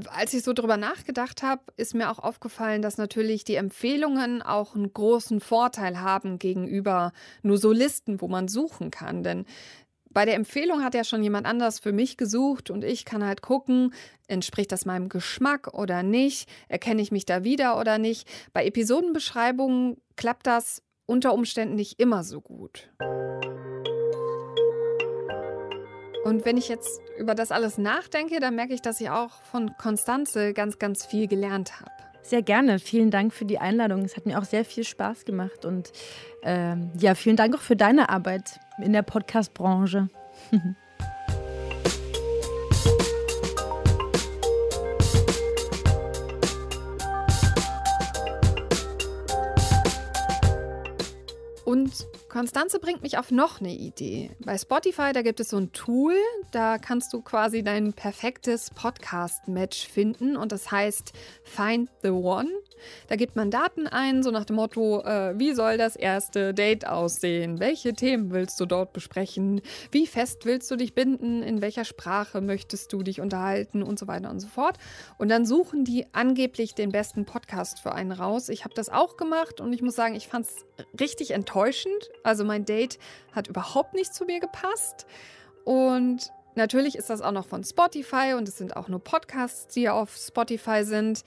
als 0.07 0.33
ich 0.33 0.43
so 0.43 0.53
drüber 0.53 0.77
nachgedacht 0.77 1.41
habe, 1.41 1.61
ist 1.77 1.95
mir 1.95 2.09
auch 2.09 2.19
aufgefallen, 2.19 2.81
dass 2.81 2.97
natürlich 2.97 3.43
die 3.43 3.55
Empfehlungen 3.55 4.41
auch 4.41 4.75
einen 4.75 4.93
großen 4.93 5.39
Vorteil 5.39 6.01
haben 6.01 6.37
gegenüber 6.37 7.13
nur 7.43 7.57
so 7.57 7.71
Listen, 7.71 8.21
wo 8.21 8.27
man 8.27 8.47
suchen 8.47 8.91
kann. 8.91 9.23
Denn 9.23 9.45
bei 10.15 10.23
der 10.23 10.35
Empfehlung 10.35 10.81
hat 10.81 10.95
ja 10.95 11.03
schon 11.03 11.21
jemand 11.21 11.45
anders 11.45 11.79
für 11.79 11.91
mich 11.91 12.15
gesucht 12.15 12.71
und 12.71 12.85
ich 12.85 13.03
kann 13.03 13.21
halt 13.21 13.41
gucken, 13.41 13.93
entspricht 14.27 14.71
das 14.71 14.85
meinem 14.85 15.09
Geschmack 15.09 15.73
oder 15.73 16.03
nicht, 16.03 16.49
erkenne 16.69 17.01
ich 17.01 17.11
mich 17.11 17.25
da 17.25 17.43
wieder 17.43 17.77
oder 17.77 17.97
nicht. 17.97 18.25
Bei 18.53 18.65
Episodenbeschreibungen 18.65 19.97
klappt 20.15 20.47
das 20.47 20.81
unter 21.05 21.33
Umständen 21.33 21.75
nicht 21.75 21.99
immer 21.99 22.23
so 22.23 22.39
gut. 22.39 22.89
Und 26.23 26.45
wenn 26.45 26.55
ich 26.55 26.69
jetzt 26.69 27.01
über 27.19 27.35
das 27.35 27.51
alles 27.51 27.77
nachdenke, 27.77 28.39
dann 28.39 28.55
merke 28.55 28.73
ich, 28.73 28.81
dass 28.81 29.01
ich 29.01 29.09
auch 29.09 29.41
von 29.51 29.75
Konstanze 29.77 30.53
ganz, 30.53 30.79
ganz 30.79 31.05
viel 31.05 31.27
gelernt 31.27 31.81
habe. 31.81 32.04
Sehr 32.25 32.41
gerne. 32.41 32.79
Vielen 32.79 33.11
Dank 33.11 33.33
für 33.33 33.45
die 33.45 33.59
Einladung. 33.59 34.01
Es 34.01 34.17
hat 34.17 34.25
mir 34.25 34.39
auch 34.39 34.45
sehr 34.45 34.65
viel 34.65 34.83
Spaß 34.83 35.25
gemacht. 35.25 35.63
Und 35.63 35.91
ähm, 36.41 36.89
ja, 36.97 37.13
vielen 37.13 37.35
Dank 37.35 37.55
auch 37.55 37.61
für 37.61 37.75
deine 37.75 38.09
Arbeit 38.09 38.59
in 38.81 38.93
der 38.93 39.03
Podcast-Branche. 39.03 40.09
Konstanze 52.35 52.79
bringt 52.79 53.01
mich 53.01 53.17
auf 53.17 53.31
noch 53.31 53.61
eine 53.61 53.73
Idee. 53.73 54.29
Bei 54.43 54.57
Spotify, 54.57 55.13
da 55.13 55.21
gibt 55.21 55.39
es 55.39 55.51
so 55.51 55.57
ein 55.57 55.71
Tool, 55.71 56.17
da 56.51 56.77
kannst 56.77 57.13
du 57.13 57.21
quasi 57.21 57.63
dein 57.63 57.93
perfektes 57.93 58.71
Podcast-Match 58.71 59.87
finden 59.87 60.35
und 60.35 60.51
das 60.51 60.69
heißt 60.69 61.13
Find 61.45 61.89
the 62.03 62.09
One. 62.09 62.49
Da 63.07 63.15
gibt 63.15 63.35
man 63.35 63.51
Daten 63.51 63.87
ein, 63.87 64.23
so 64.23 64.31
nach 64.31 64.45
dem 64.45 64.57
Motto, 64.57 65.01
äh, 65.01 65.37
wie 65.37 65.53
soll 65.53 65.77
das 65.77 65.95
erste 65.95 66.53
Date 66.53 66.87
aussehen? 66.87 67.59
Welche 67.59 67.93
Themen 67.93 68.31
willst 68.31 68.59
du 68.59 68.65
dort 68.65 68.93
besprechen? 68.93 69.61
Wie 69.91 70.07
fest 70.07 70.45
willst 70.45 70.69
du 70.71 70.75
dich 70.75 70.93
binden? 70.93 71.43
In 71.43 71.61
welcher 71.61 71.85
Sprache 71.85 72.41
möchtest 72.41 72.91
du 72.93 73.03
dich 73.03 73.21
unterhalten? 73.21 73.83
Und 73.83 73.99
so 73.99 74.07
weiter 74.07 74.29
und 74.29 74.39
so 74.39 74.47
fort. 74.47 74.77
Und 75.17 75.29
dann 75.29 75.45
suchen 75.45 75.83
die 75.83 76.05
angeblich 76.13 76.75
den 76.75 76.91
besten 76.91 77.25
Podcast 77.25 77.79
für 77.79 77.93
einen 77.93 78.11
raus. 78.11 78.49
Ich 78.49 78.63
habe 78.63 78.73
das 78.73 78.89
auch 78.89 79.17
gemacht 79.17 79.61
und 79.61 79.73
ich 79.73 79.81
muss 79.81 79.95
sagen, 79.95 80.15
ich 80.15 80.27
fand 80.27 80.47
es 80.47 80.65
richtig 80.99 81.31
enttäuschend. 81.31 82.09
Also 82.23 82.43
mein 82.43 82.65
Date 82.65 82.99
hat 83.33 83.47
überhaupt 83.47 83.93
nicht 83.93 84.13
zu 84.13 84.25
mir 84.25 84.39
gepasst. 84.39 85.05
Und 85.63 86.31
natürlich 86.55 86.95
ist 86.95 87.09
das 87.09 87.21
auch 87.21 87.31
noch 87.31 87.45
von 87.45 87.63
Spotify 87.63 88.33
und 88.37 88.47
es 88.47 88.57
sind 88.57 88.75
auch 88.77 88.87
nur 88.87 89.03
Podcasts, 89.03 89.73
die 89.73 89.89
auf 89.89 90.15
Spotify 90.15 90.83
sind. 90.83 91.23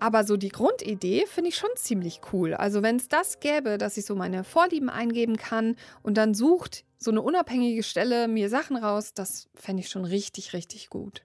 Aber 0.00 0.24
so 0.24 0.36
die 0.36 0.50
Grundidee 0.50 1.26
finde 1.26 1.50
ich 1.50 1.56
schon 1.56 1.70
ziemlich 1.74 2.20
cool. 2.32 2.54
Also 2.54 2.82
wenn 2.82 2.96
es 2.96 3.08
das 3.08 3.40
gäbe, 3.40 3.78
dass 3.78 3.96
ich 3.96 4.04
so 4.04 4.14
meine 4.14 4.44
Vorlieben 4.44 4.90
eingeben 4.90 5.36
kann 5.36 5.76
und 6.02 6.16
dann 6.16 6.34
sucht 6.34 6.84
so 6.98 7.10
eine 7.10 7.22
unabhängige 7.22 7.82
Stelle 7.82 8.28
mir 8.28 8.48
Sachen 8.48 8.76
raus, 8.76 9.12
das 9.14 9.48
fände 9.54 9.82
ich 9.82 9.88
schon 9.88 10.04
richtig, 10.04 10.52
richtig 10.52 10.88
gut. 10.88 11.24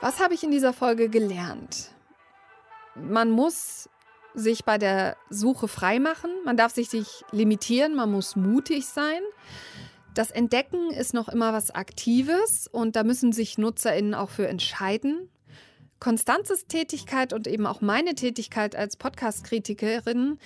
Was 0.00 0.20
habe 0.20 0.34
ich 0.34 0.42
in 0.42 0.50
dieser 0.50 0.72
Folge 0.72 1.08
gelernt? 1.08 1.90
Man 2.94 3.30
muss 3.30 3.88
sich 4.34 4.64
bei 4.64 4.78
der 4.78 5.16
Suche 5.30 5.68
freimachen, 5.68 6.30
man 6.44 6.56
darf 6.56 6.74
sich 6.74 6.92
nicht 6.92 7.24
limitieren, 7.30 7.94
man 7.94 8.10
muss 8.10 8.36
mutig 8.36 8.86
sein. 8.86 9.20
Das 10.14 10.30
Entdecken 10.30 10.90
ist 10.90 11.14
noch 11.14 11.28
immer 11.28 11.52
was 11.52 11.72
Aktives 11.72 12.68
und 12.68 12.96
da 12.96 13.02
müssen 13.02 13.32
sich 13.32 13.58
NutzerInnen 13.58 14.14
auch 14.14 14.30
für 14.30 14.46
entscheiden. 14.46 15.28
Konstanzes 15.98 16.66
Tätigkeit 16.66 17.32
und 17.32 17.46
eben 17.46 17.66
auch 17.66 17.80
meine 17.80 18.14
Tätigkeit 18.14 18.76
als 18.76 18.96
Podcast-Kritikerin, 18.96 20.38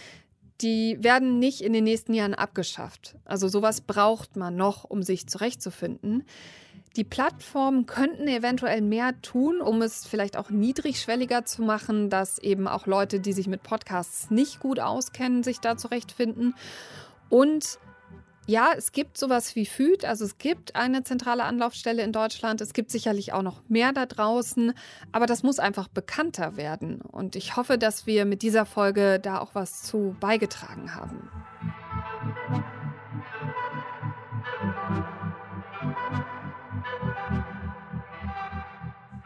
die 0.61 0.97
werden 1.01 1.39
nicht 1.39 1.61
in 1.61 1.73
den 1.73 1.85
nächsten 1.85 2.15
Jahren 2.15 2.35
abgeschafft. 2.35 3.17
Also 3.25 3.49
sowas 3.49 3.81
braucht 3.81 4.37
man 4.37 4.57
noch, 4.57 4.85
um 4.85 5.03
sich 5.03 5.29
zurechtzufinden. 5.29 6.25
Die 6.99 7.05
Plattformen 7.05 7.87
könnten 7.87 8.27
eventuell 8.27 8.81
mehr 8.81 9.23
tun, 9.23 9.61
um 9.61 9.83
es 9.83 10.05
vielleicht 10.05 10.37
auch 10.37 10.51
niedrigschwelliger 10.51 11.45
zu 11.45 11.63
machen, 11.63 12.11
dass 12.11 12.39
eben 12.39 12.67
auch 12.67 12.87
Leute, 12.87 13.21
die 13.21 13.33
sich 13.33 13.47
mit 13.47 13.63
Podcasts 13.63 14.33
nicht 14.33 14.59
gut 14.59 14.81
auskennen, 14.81 15.45
sich 15.45 15.61
da 15.61 15.77
zurechtfinden. 15.77 16.57
Und 17.29 17.79
ja, 18.49 18.71
es 18.77 18.91
gibt 18.91 19.17
sowas 19.17 19.55
wie 19.55 19.65
FÜD, 19.65 20.05
also 20.05 20.25
es 20.25 20.39
gibt 20.39 20.75
eine 20.75 21.05
zentrale 21.05 21.45
Anlaufstelle 21.45 22.03
in 22.03 22.11
Deutschland. 22.11 22.61
Es 22.61 22.73
gibt 22.73 22.91
sicherlich 22.91 23.33
auch 23.33 23.43
noch 23.43 23.63
mehr 23.69 23.93
da 23.93 24.05
draußen, 24.05 24.73
aber 25.13 25.27
das 25.27 25.45
muss 25.45 25.61
einfach 25.61 25.87
bekannter 25.87 26.57
werden. 26.57 27.01
Und 27.01 27.37
ich 27.37 27.55
hoffe, 27.55 27.79
dass 27.79 28.09
wir 28.09 28.25
mit 28.25 28.43
dieser 28.43 28.67
Folge 28.67 29.21
da 29.21 29.39
auch 29.39 29.55
was 29.55 29.85
zu 29.85 30.17
beigetragen 30.19 30.97
haben. 30.97 31.31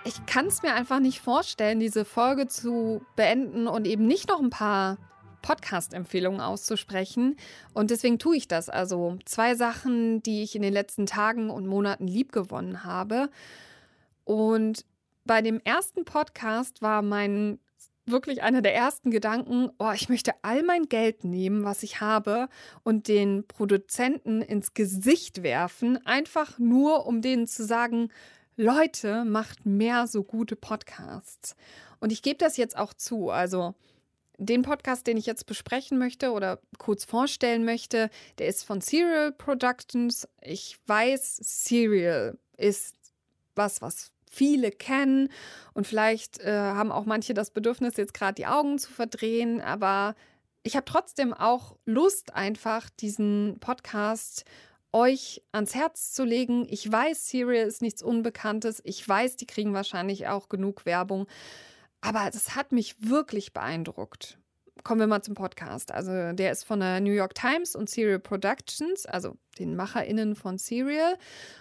Ich 0.04 0.26
kann 0.26 0.46
es 0.46 0.62
mir 0.62 0.74
einfach 0.74 0.98
nicht 0.98 1.20
vorstellen, 1.20 1.78
diese 1.78 2.04
Folge 2.04 2.48
zu 2.48 3.02
beenden 3.14 3.68
und 3.68 3.86
eben 3.86 4.06
nicht 4.06 4.28
noch 4.28 4.40
ein 4.40 4.50
paar 4.50 4.98
Podcast-Empfehlungen 5.42 6.40
auszusprechen. 6.40 7.36
Und 7.72 7.90
deswegen 7.90 8.18
tue 8.18 8.36
ich 8.36 8.48
das. 8.48 8.68
Also 8.68 9.18
zwei 9.26 9.54
Sachen, 9.54 10.22
die 10.22 10.42
ich 10.42 10.56
in 10.56 10.62
den 10.62 10.72
letzten 10.72 11.06
Tagen 11.06 11.50
und 11.50 11.66
Monaten 11.68 12.08
liebgewonnen 12.08 12.82
habe. 12.82 13.30
Und 14.24 14.84
bei 15.24 15.40
dem 15.40 15.60
ersten 15.64 16.04
Podcast 16.04 16.82
war 16.82 17.02
mein 17.02 17.60
wirklich 18.04 18.42
einer 18.42 18.62
der 18.62 18.74
ersten 18.74 19.12
Gedanken, 19.12 19.70
oh, 19.78 19.92
ich 19.94 20.08
möchte 20.08 20.32
all 20.42 20.64
mein 20.64 20.88
Geld 20.88 21.22
nehmen, 21.22 21.62
was 21.62 21.84
ich 21.84 22.00
habe, 22.00 22.48
und 22.82 23.06
den 23.06 23.46
Produzenten 23.46 24.42
ins 24.42 24.74
Gesicht 24.74 25.44
werfen, 25.44 26.04
einfach 26.04 26.58
nur, 26.58 27.06
um 27.06 27.22
denen 27.22 27.46
zu 27.46 27.64
sagen, 27.64 28.10
Leute, 28.56 29.24
macht 29.24 29.64
mehr 29.64 30.06
so 30.06 30.22
gute 30.22 30.56
Podcasts. 30.56 31.56
Und 32.00 32.12
ich 32.12 32.22
gebe 32.22 32.38
das 32.38 32.56
jetzt 32.56 32.76
auch 32.76 32.92
zu. 32.94 33.30
Also 33.30 33.74
den 34.38 34.62
Podcast, 34.62 35.06
den 35.06 35.16
ich 35.16 35.26
jetzt 35.26 35.46
besprechen 35.46 35.98
möchte 35.98 36.32
oder 36.32 36.58
kurz 36.78 37.04
vorstellen 37.04 37.64
möchte, 37.64 38.10
der 38.38 38.48
ist 38.48 38.64
von 38.64 38.80
Serial 38.80 39.32
Productions. 39.32 40.28
Ich 40.40 40.78
weiß, 40.86 41.36
Serial 41.36 42.38
ist 42.56 42.96
was, 43.54 43.82
was 43.82 44.12
viele 44.30 44.70
kennen 44.70 45.28
und 45.74 45.86
vielleicht 45.86 46.40
äh, 46.40 46.52
haben 46.52 46.90
auch 46.90 47.04
manche 47.04 47.34
das 47.34 47.50
Bedürfnis, 47.50 47.96
jetzt 47.96 48.14
gerade 48.14 48.34
die 48.34 48.46
Augen 48.46 48.78
zu 48.78 48.90
verdrehen, 48.90 49.60
aber 49.60 50.14
ich 50.62 50.74
habe 50.74 50.86
trotzdem 50.86 51.34
auch 51.34 51.76
Lust, 51.84 52.34
einfach 52.34 52.88
diesen 52.88 53.58
Podcast 53.60 54.44
euch 54.92 55.42
ans 55.52 55.74
Herz 55.74 56.12
zu 56.12 56.24
legen. 56.24 56.66
Ich 56.68 56.90
weiß, 56.90 57.28
Serial 57.28 57.66
ist 57.66 57.82
nichts 57.82 58.02
Unbekanntes. 58.02 58.80
Ich 58.84 59.06
weiß, 59.06 59.36
die 59.36 59.46
kriegen 59.46 59.74
wahrscheinlich 59.74 60.28
auch 60.28 60.48
genug 60.48 60.84
Werbung. 60.86 61.26
Aber 62.00 62.30
das 62.30 62.54
hat 62.56 62.72
mich 62.72 63.08
wirklich 63.08 63.52
beeindruckt. 63.52 64.38
Kommen 64.82 65.00
wir 65.00 65.06
mal 65.06 65.22
zum 65.22 65.34
Podcast. 65.34 65.92
Also 65.92 66.32
der 66.32 66.50
ist 66.50 66.64
von 66.64 66.80
der 66.80 67.00
New 67.00 67.12
York 67.12 67.34
Times 67.34 67.76
und 67.76 67.88
Serial 67.88 68.18
Productions, 68.18 69.06
also 69.06 69.36
den 69.58 69.76
MacherInnen 69.76 70.34
von 70.34 70.58
Serial. 70.58 71.16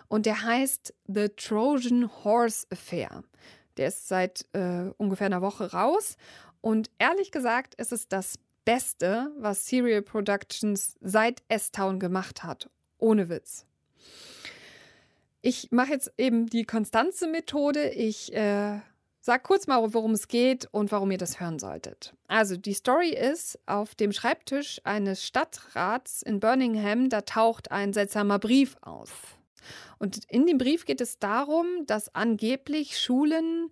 Und 0.08 0.26
der 0.26 0.42
heißt 0.44 0.94
The 1.08 1.30
Trojan 1.30 2.10
Horse 2.24 2.66
Affair. 2.72 3.24
Der 3.78 3.90
ist 3.90 4.08
seit 4.08 4.46
äh, 4.54 4.92
ungefähr 4.98 5.28
einer 5.28 5.42
Woche 5.42 5.72
raus. 5.72 6.18
Und 6.62 6.90
ehrlich 6.98 7.32
gesagt 7.32 7.76
ist 7.76 7.92
es 7.92 8.08
das 8.08 8.40
Beste, 8.66 9.32
was 9.38 9.68
Serial 9.68 10.02
Productions 10.02 10.98
seit 11.02 11.44
S-Town 11.48 12.00
gemacht 12.00 12.44
hat. 12.44 12.70
Ohne 13.02 13.28
Witz. 13.28 13.66
Ich 15.42 15.72
mache 15.72 15.92
jetzt 15.92 16.14
eben 16.18 16.48
die 16.48 16.64
Konstanze-Methode. 16.64 17.90
Ich 17.90 18.34
äh, 18.34 18.80
Sag 19.24 19.44
kurz 19.44 19.68
mal, 19.68 19.94
worum 19.94 20.14
es 20.14 20.28
geht 20.28 20.68
und 20.72 20.92
warum 20.92 21.12
ihr 21.12 21.20
das 21.20 21.40
hören 21.40 21.60
solltet. 21.60 22.16
Also, 22.28 22.58
die 22.58 22.74
Story 22.74 23.10
ist, 23.10 23.60
auf 23.68 23.94
dem 23.94 24.14
Schreibtisch 24.14 24.82
eines 24.84 25.24
Stadtrats 25.24 26.24
in 26.24 26.40
Birmingham, 26.40 27.08
da 27.08 27.22
taucht 27.22 27.70
ein 27.70 27.94
seltsamer 27.94 28.40
Brief 28.40 28.78
auf. 28.82 29.38
Und 30.00 30.26
in 30.28 30.48
dem 30.48 30.58
Brief 30.58 30.86
geht 30.86 31.02
es 31.02 31.20
darum, 31.20 31.68
dass 31.86 32.16
angeblich 32.16 33.00
Schulen 33.00 33.70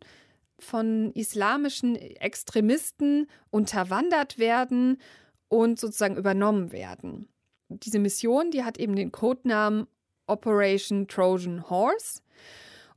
von 0.60 1.12
islamischen 1.14 1.96
Extremisten 1.96 3.28
unterwandert 3.50 4.38
werden 4.38 5.02
und 5.48 5.80
sozusagen 5.80 6.16
übernommen 6.16 6.72
werden. 6.72 7.28
Diese 7.70 8.00
Mission, 8.00 8.52
die 8.52 8.64
hat 8.64 8.78
eben 8.78 8.96
den 8.96 9.12
Codenamen 9.12 9.88
Operation 10.28 11.08
Trojan 11.08 11.70
Horse. 11.70 12.22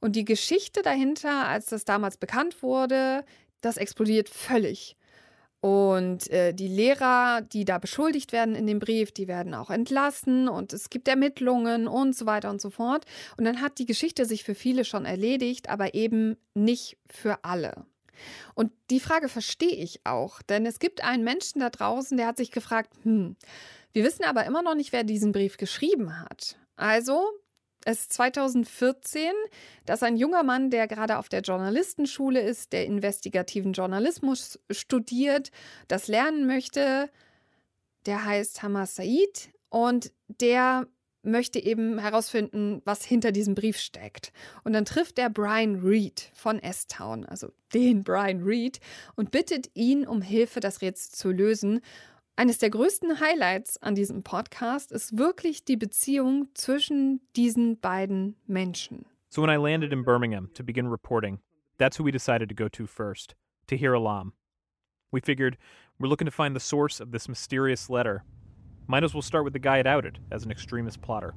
Und 0.00 0.16
die 0.16 0.24
Geschichte 0.24 0.82
dahinter, 0.82 1.46
als 1.46 1.66
das 1.66 1.85
damals 1.85 2.16
bekannt 2.16 2.62
wurde, 2.62 3.24
das 3.61 3.76
explodiert 3.76 4.28
völlig. 4.28 4.96
Und 5.61 6.28
äh, 6.30 6.52
die 6.52 6.66
Lehrer, 6.66 7.40
die 7.40 7.64
da 7.64 7.78
beschuldigt 7.78 8.32
werden 8.32 8.56
in 8.56 8.66
dem 8.66 8.80
Brief, 8.80 9.12
die 9.12 9.28
werden 9.28 9.54
auch 9.54 9.70
entlassen 9.70 10.48
und 10.48 10.72
es 10.72 10.90
gibt 10.90 11.06
Ermittlungen 11.06 11.87
und 11.87 12.16
so 12.16 12.26
weiter 12.26 12.50
und 12.50 12.61
so 12.61 12.68
fort. 12.68 13.04
Und 13.37 13.44
dann 13.44 13.61
hat 13.61 13.78
die 13.78 13.87
Geschichte 13.87 14.26
sich 14.26 14.42
für 14.42 14.56
viele 14.56 14.85
schon 14.85 15.04
erledigt, 15.04 15.68
aber 15.68 15.94
eben 15.94 16.37
nicht 16.54 16.96
für 17.08 17.44
alle. 17.44 17.87
Und 18.54 18.72
die 18.90 18.98
Frage 18.98 19.28
verstehe 19.28 19.76
ich 19.76 20.00
auch, 20.04 20.42
denn 20.42 20.66
es 20.66 20.80
gibt 20.80 21.04
einen 21.04 21.22
Menschen 21.22 21.61
da 21.61 21.70
draußen, 21.70 22.16
der 22.16 22.26
hat 22.26 22.38
sich 22.38 22.50
gefragt, 22.50 22.92
hm, 23.04 23.37
wir 23.92 24.05
wissen 24.05 24.24
aber 24.24 24.44
immer 24.44 24.62
noch 24.62 24.74
nicht, 24.74 24.92
wer 24.92 25.05
diesen 25.05 25.33
Brief 25.33 25.57
geschrieben 25.57 26.18
hat. 26.20 26.57
Also 26.76 27.24
es 27.85 28.02
ist 28.02 28.12
2014, 28.12 29.33
dass 29.87 30.02
ein 30.02 30.16
junger 30.16 30.42
Mann, 30.42 30.70
der 30.70 30.87
gerade 30.87 31.18
auf 31.18 31.28
der 31.28 31.40
Journalistenschule 31.40 32.40
ist, 32.40 32.72
der 32.72 32.87
investigativen 32.87 33.72
Journalismus 33.72 34.59
studiert, 34.70 35.50
das 35.88 36.07
lernen 36.07 36.46
möchte, 36.46 37.11
der 38.07 38.24
heißt 38.24 38.62
Hamas 38.62 38.96
Said 38.96 39.50
und 39.68 40.12
der 40.28 40.87
möchte 41.24 41.61
eben 41.61 41.98
herausfinden, 41.98 42.83
was 42.85 43.05
hinter 43.05 43.31
diesem 43.31 43.55
Brief 43.55 43.78
steckt. 43.78 44.33
Und 44.64 44.72
dann 44.72 44.85
trifft 44.85 45.18
er 45.18 45.31
Brian 45.31 45.76
Reed 45.76 46.31
von 46.35 46.59
S-Town, 46.59 47.24
also 47.24 47.52
den 47.72 48.02
Brian 48.02 48.42
Reed, 48.42 48.81
und 49.14 49.31
bittet 49.31 49.70
ihn 49.74 50.07
um 50.07 50.20
Hilfe, 50.20 50.61
das 50.61 50.83
Rätsel 50.83 51.12
zu 51.12 51.31
lösen. 51.31 51.81
Eines 52.35 52.59
der 52.59 52.71
größten 52.71 53.21
Highlights 53.21 53.77
an 53.83 53.95
diesem 53.95 54.23
Podcast 54.23 54.90
ist 54.90 55.18
wirklich 55.18 55.66
die 55.66 55.77
Beziehung 55.77 56.49
zwischen 56.55 57.21
diesen 57.37 57.79
beiden 57.79 58.37
Menschen. 58.47 59.05
So 59.29 59.42
when 59.42 59.51
I 59.51 59.57
landed 59.57 59.92
in 59.92 60.03
Birmingham 60.03 60.49
to 60.55 60.64
begin 60.64 60.88
reporting, 60.88 61.40
that's 61.77 61.99
who 61.99 62.05
we 62.05 62.11
decided 62.11 62.49
to 62.49 62.55
go 62.55 62.68
to 62.71 62.87
first, 62.87 63.35
to 63.66 63.77
Tahir 63.77 63.92
Alam. 63.92 64.33
We 65.11 65.21
figured 65.21 65.59
we're 65.99 66.09
looking 66.09 66.25
to 66.25 66.31
find 66.31 66.57
the 66.57 66.61
source 66.61 67.01
of 67.01 67.12
this 67.12 67.29
mysterious 67.29 67.90
letter. 67.90 68.25
Might 68.87 69.05
as 69.05 69.12
well 69.12 69.23
start 69.23 69.45
with 69.45 69.53
the 69.53 69.59
guy 69.59 69.79
it 69.79 69.87
outed 69.87 70.18
as 70.31 70.45
an 70.45 70.51
extremist 70.51 71.03
plotter. 71.03 71.35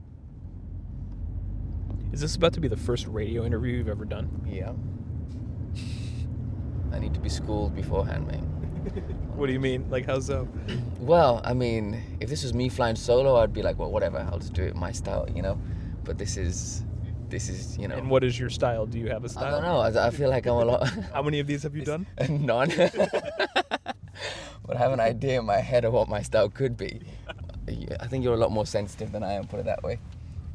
Is 2.13 2.21
this 2.21 2.37
about 2.37 2.53
to 2.53 2.61
be 2.61 2.69
the 2.69 2.77
first 2.77 3.05
radio 3.07 3.43
interview 3.43 3.75
you've 3.77 3.89
ever 3.89 4.05
done? 4.05 4.29
Yeah. 4.47 4.71
I 6.95 6.99
need 6.99 7.13
to 7.13 7.19
be 7.19 7.27
schooled 7.27 7.75
beforehand, 7.75 8.27
man. 8.27 8.54
What 9.35 9.47
do 9.47 9.53
you 9.53 9.59
mean? 9.59 9.89
Like, 9.89 10.05
how 10.05 10.19
so? 10.21 10.47
Well, 10.99 11.41
I 11.43 11.53
mean, 11.53 12.01
if 12.21 12.29
this 12.29 12.43
was 12.43 12.53
me 12.53 12.69
flying 12.69 12.95
solo, 12.95 13.35
I'd 13.35 13.51
be 13.51 13.61
like, 13.61 13.77
well, 13.77 13.91
whatever, 13.91 14.25
I'll 14.31 14.39
just 14.39 14.53
do 14.53 14.63
it 14.63 14.75
my 14.75 14.93
style, 14.93 15.27
you 15.35 15.41
know. 15.41 15.59
But 16.05 16.17
this 16.17 16.37
is, 16.37 16.85
this 17.27 17.49
is, 17.49 17.77
you 17.77 17.89
know. 17.89 17.95
And 17.97 18.09
what 18.09 18.23
is 18.23 18.39
your 18.39 18.49
style? 18.49 18.85
Do 18.85 18.97
you 18.97 19.09
have 19.09 19.25
a 19.25 19.29
style? 19.29 19.45
I 19.45 19.51
don't 19.51 19.63
know. 19.63 19.79
I, 19.79 20.07
I 20.07 20.09
feel 20.11 20.29
like 20.29 20.45
I'm 20.45 20.53
a 20.53 20.65
lot. 20.65 20.87
How 21.13 21.21
many 21.21 21.41
of 21.41 21.47
these 21.47 21.63
have 21.63 21.75
you 21.75 21.83
done? 21.83 22.07
None. 22.29 22.69
but 24.65 24.75
I 24.75 24.77
have 24.77 24.93
an 24.93 25.01
idea 25.01 25.39
in 25.39 25.45
my 25.45 25.57
head 25.57 25.83
of 25.83 25.91
what 25.91 26.07
my 26.07 26.21
style 26.21 26.47
could 26.47 26.77
be. 26.77 27.01
I 27.99 28.07
think 28.07 28.23
you're 28.23 28.35
a 28.35 28.37
lot 28.37 28.51
more 28.51 28.65
sensitive 28.65 29.11
than 29.11 29.23
I 29.23 29.33
am. 29.33 29.47
Put 29.47 29.59
it 29.59 29.65
that 29.65 29.83
way. 29.83 29.95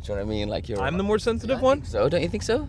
Do 0.02 0.12
you 0.12 0.18
know 0.18 0.24
what 0.24 0.32
I 0.32 0.36
mean? 0.36 0.48
Like 0.48 0.68
you're. 0.70 0.80
I'm 0.80 0.96
the 0.96 1.02
more 1.02 1.18
sensitive 1.18 1.60
one? 1.60 1.84
So 1.84 2.08
don't 2.08 2.22
you 2.22 2.28
think 2.28 2.44
so? 2.44 2.66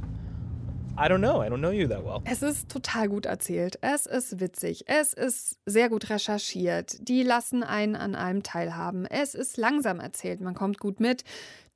I 1.01 1.07
don't 1.07 1.17
know. 1.21 1.41
I 1.41 1.49
don't 1.49 1.61
know 1.61 1.71
you 1.71 1.87
that 1.87 2.05
well. 2.05 2.21
Es 2.25 2.43
ist 2.43 2.69
total 2.69 3.09
gut 3.09 3.25
erzählt. 3.25 3.79
Es 3.81 4.05
ist 4.05 4.39
witzig. 4.39 4.83
Es 4.85 5.13
ist 5.13 5.57
sehr 5.65 5.89
gut 5.89 6.11
recherchiert. 6.11 6.97
Die 6.99 7.23
lassen 7.23 7.63
einen 7.63 7.95
an 7.95 8.13
allem 8.13 8.43
teilhaben. 8.43 9.07
Es 9.07 9.33
ist 9.33 9.57
langsam 9.57 9.99
erzählt. 9.99 10.41
Man 10.41 10.53
kommt 10.53 10.79
gut 10.79 10.99
mit. 10.99 11.23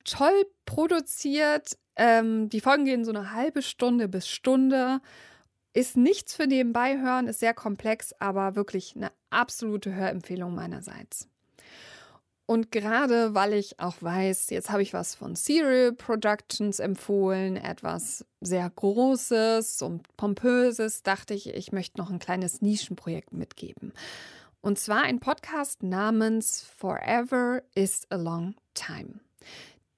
Toll 0.03 0.45
produziert. 0.67 1.75
Ähm, 1.95 2.49
die 2.49 2.61
Folgen 2.61 2.85
gehen 2.85 3.03
so 3.03 3.11
eine 3.11 3.33
halbe 3.33 3.63
Stunde 3.63 4.07
bis 4.07 4.27
Stunde. 4.27 5.01
Ist 5.73 5.97
nichts 5.97 6.35
für 6.35 6.45
nebenbei 6.45 6.99
hören, 6.99 7.27
ist 7.27 7.39
sehr 7.39 7.55
komplex, 7.55 8.13
aber 8.19 8.55
wirklich 8.55 8.95
eine 8.95 9.11
absolute 9.31 9.93
Hörempfehlung 9.93 10.53
meinerseits. 10.53 11.27
Und 12.47 12.71
gerade 12.71 13.33
weil 13.33 13.53
ich 13.53 13.79
auch 13.79 13.95
weiß, 14.01 14.51
jetzt 14.51 14.69
habe 14.69 14.83
ich 14.83 14.93
was 14.93 15.15
von 15.15 15.35
Serial 15.35 15.93
Productions 15.93 16.79
empfohlen, 16.79 17.57
etwas 17.57 18.23
sehr 18.39 18.69
Großes 18.69 19.81
und 19.81 20.15
Pompöses, 20.15 21.01
dachte 21.01 21.33
ich, 21.33 21.49
ich 21.49 21.71
möchte 21.71 21.97
noch 21.99 22.11
ein 22.11 22.19
kleines 22.19 22.61
Nischenprojekt 22.61 23.33
mitgeben. 23.33 23.93
Und 24.61 24.77
zwar 24.77 25.03
ein 25.03 25.19
Podcast 25.19 25.81
namens 25.81 26.61
Forever 26.61 27.63
is 27.73 28.05
a 28.09 28.15
Long 28.15 28.55
Time. 28.75 29.19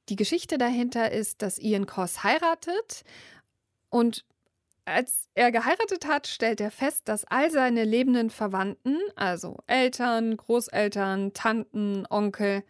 Die 0.10 0.16
Geschichte 0.16 0.58
dahinter 0.58 1.12
ist, 1.12 1.42
dass 1.42 1.60
Ian 1.60 1.86
Koss 1.86 2.24
heiratet 2.24 3.04
und 3.90 4.26
als 4.88 5.28
er 5.36 5.52
geheiratet 5.52 6.08
hat, 6.08 6.28
stellt 6.28 6.62
er 6.62 6.72
fest, 6.72 7.10
dass 7.10 7.26
all 7.26 7.52
seine 7.52 7.84
lebenden 7.84 8.30
Verwandten, 8.30 8.98
also 9.16 9.58
Eltern, 9.68 10.38
Großeltern, 10.38 11.34
Tanten, 11.34 12.06
Onkel, 12.10 12.64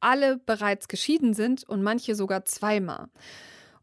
alle 0.00 0.38
bereits 0.38 0.86
geschieden 0.86 1.34
sind 1.34 1.64
und 1.68 1.82
manche 1.82 2.14
sogar 2.14 2.44
zweimal. 2.44 3.08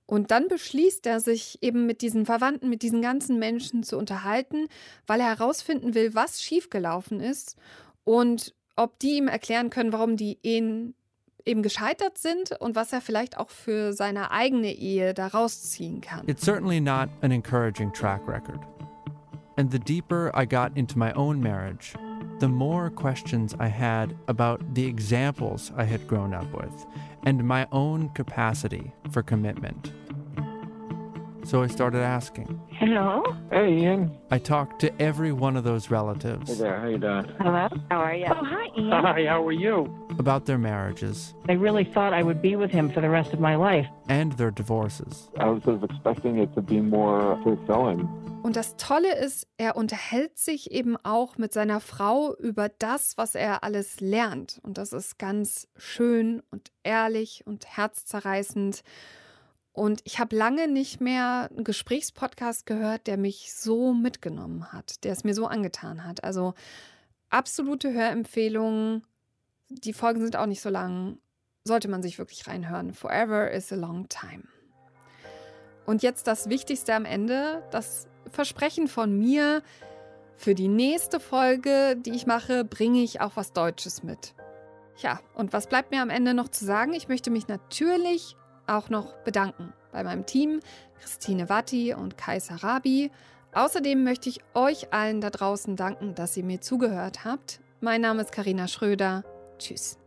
Und 0.05 0.31
dann 0.31 0.47
beschließt 0.47 1.05
er, 1.05 1.19
sich 1.19 1.57
eben 1.61 1.85
mit 1.85 2.01
diesen 2.01 2.25
Verwandten, 2.25 2.69
mit 2.69 2.81
diesen 2.81 3.01
ganzen 3.01 3.39
Menschen 3.39 3.83
zu 3.83 3.97
unterhalten, 3.97 4.67
weil 5.07 5.19
er 5.19 5.37
herausfinden 5.37 5.93
will, 5.93 6.15
was 6.15 6.41
schiefgelaufen 6.41 7.19
ist 7.19 7.57
und 8.03 8.53
ob 8.75 8.99
die 8.99 9.17
ihm 9.17 9.27
erklären 9.27 9.69
können, 9.69 9.93
warum 9.93 10.17
die 10.17 10.39
Ehen 10.43 10.95
eben 11.45 11.63
gescheitert 11.63 12.17
sind 12.17 12.51
und 12.59 12.75
was 12.75 12.93
er 12.93 13.01
vielleicht 13.01 13.37
auch 13.37 13.49
für 13.49 13.93
seine 13.93 14.31
eigene 14.31 14.71
Ehe 14.71 15.13
daraus 15.13 15.61
ziehen 15.63 16.01
kann. 16.01 16.27
It's 16.27 16.43
certainly 16.43 16.79
not 16.79 17.09
an 17.21 17.31
encouraging 17.31 17.91
track 17.93 18.21
record. 18.27 18.59
And 19.57 19.71
the 19.71 19.79
deeper 19.79 20.31
I 20.33 20.45
got 20.45 20.75
into 20.75 20.97
my 20.97 21.13
own 21.13 21.41
marriage, 21.41 21.93
the 22.39 22.47
more 22.47 22.89
questions 22.89 23.53
I 23.59 23.67
had 23.67 24.15
about 24.27 24.61
the 24.73 24.87
examples 24.87 25.71
I 25.77 25.83
had 25.83 26.07
grown 26.07 26.33
up 26.33 26.51
with 26.53 26.87
and 27.25 27.43
my 27.43 27.67
own 27.71 28.09
capacity 28.09 28.91
for 29.11 29.21
commitment. 29.21 29.91
So 31.43 31.63
I 31.63 31.67
started 31.67 32.01
asking. 32.01 32.61
Hello. 32.69 33.23
Hey, 33.51 33.79
Ian. 33.79 34.11
I 34.29 34.37
talked 34.37 34.79
to 34.81 35.01
every 35.01 35.31
one 35.31 35.57
of 35.57 35.63
those 35.63 35.89
relatives. 35.89 36.49
Hey 36.49 36.55
there. 36.55 36.79
How 36.79 36.87
you 36.87 36.97
doing? 36.97 37.25
Hello. 37.39 37.67
How 37.89 37.99
are 37.99 38.15
you? 38.15 38.27
Oh, 38.29 38.43
hi, 38.43 38.65
Ian. 38.77 38.91
Hi. 38.91 39.25
How 39.25 39.45
are 39.45 39.51
you? 39.51 40.07
About 40.19 40.45
their 40.45 40.57
marriages. 40.57 41.33
I 41.49 41.53
really 41.53 41.83
thought 41.83 42.13
I 42.13 42.23
would 42.23 42.41
be 42.41 42.55
with 42.55 42.71
him 42.71 42.89
for 42.89 43.01
the 43.01 43.09
rest 43.09 43.33
of 43.33 43.39
my 43.39 43.55
life. 43.55 43.87
And 44.07 44.33
their 44.33 44.51
divorces. 44.51 45.29
I 45.37 45.49
was 45.49 45.63
sort 45.63 45.77
of 45.77 45.83
expecting 45.83 46.37
it 46.37 46.53
to 46.53 46.61
be 46.61 46.79
more 46.79 47.39
fulfilling. 47.43 48.07
Und 48.43 48.55
das 48.55 48.75
Tolle 48.77 49.15
ist, 49.15 49.47
er 49.57 49.75
unterhält 49.75 50.37
sich 50.37 50.71
eben 50.71 50.97
auch 51.03 51.37
mit 51.37 51.53
seiner 51.53 51.79
Frau 51.79 52.35
über 52.35 52.69
das, 52.69 53.17
was 53.17 53.35
er 53.35 53.63
alles 53.63 53.99
lernt. 53.99 54.59
Und 54.63 54.77
das 54.77 54.93
ist 54.93 55.19
ganz 55.19 55.67
schön 55.77 56.41
und 56.49 56.71
ehrlich 56.83 57.43
und 57.45 57.65
herzzerreißend. 57.77 58.83
Und 59.73 60.01
ich 60.03 60.19
habe 60.19 60.35
lange 60.35 60.67
nicht 60.67 60.99
mehr 60.99 61.49
einen 61.49 61.63
Gesprächspodcast 61.63 62.65
gehört, 62.65 63.07
der 63.07 63.17
mich 63.17 63.53
so 63.53 63.93
mitgenommen 63.93 64.73
hat, 64.73 65.03
der 65.03 65.13
es 65.13 65.23
mir 65.23 65.33
so 65.33 65.47
angetan 65.47 66.05
hat. 66.05 66.23
Also 66.23 66.53
absolute 67.29 67.93
Hörempfehlung. 67.93 69.03
Die 69.69 69.93
Folgen 69.93 70.21
sind 70.21 70.35
auch 70.35 70.45
nicht 70.45 70.61
so 70.61 70.69
lang. 70.69 71.17
Sollte 71.63 71.87
man 71.87 72.01
sich 72.01 72.17
wirklich 72.17 72.47
reinhören. 72.47 72.93
Forever 72.93 73.49
is 73.51 73.71
a 73.71 73.75
long 73.75 74.09
time. 74.09 74.43
Und 75.85 76.03
jetzt 76.03 76.27
das 76.27 76.49
Wichtigste 76.49 76.93
am 76.93 77.05
Ende, 77.05 77.63
das 77.71 78.07
Versprechen 78.29 78.87
von 78.87 79.17
mir. 79.17 79.63
Für 80.35 80.55
die 80.55 80.67
nächste 80.67 81.19
Folge, 81.19 81.95
die 81.95 82.11
ich 82.11 82.25
mache, 82.25 82.65
bringe 82.65 83.03
ich 83.03 83.21
auch 83.21 83.33
was 83.35 83.53
Deutsches 83.53 84.01
mit. 84.01 84.33
Ja, 84.97 85.19
und 85.35 85.53
was 85.53 85.67
bleibt 85.67 85.91
mir 85.91 86.01
am 86.01 86.09
Ende 86.09 86.33
noch 86.33 86.49
zu 86.49 86.65
sagen? 86.65 86.93
Ich 86.93 87.07
möchte 87.07 87.29
mich 87.29 87.47
natürlich 87.47 88.35
auch 88.71 88.89
noch 88.89 89.13
bedanken 89.23 89.73
bei 89.91 90.03
meinem 90.03 90.25
Team, 90.25 90.59
Christine 90.99 91.49
Watti 91.49 91.93
und 91.93 92.17
Kai 92.17 92.39
Sarabi. 92.39 93.11
Außerdem 93.53 94.03
möchte 94.03 94.29
ich 94.29 94.41
euch 94.53 94.93
allen 94.93 95.21
da 95.21 95.29
draußen 95.29 95.75
danken, 95.75 96.15
dass 96.15 96.37
ihr 96.37 96.43
mir 96.43 96.61
zugehört 96.61 97.25
habt. 97.25 97.59
Mein 97.81 98.01
Name 98.01 98.21
ist 98.21 98.31
Karina 98.31 98.67
Schröder. 98.67 99.23
Tschüss. 99.57 100.00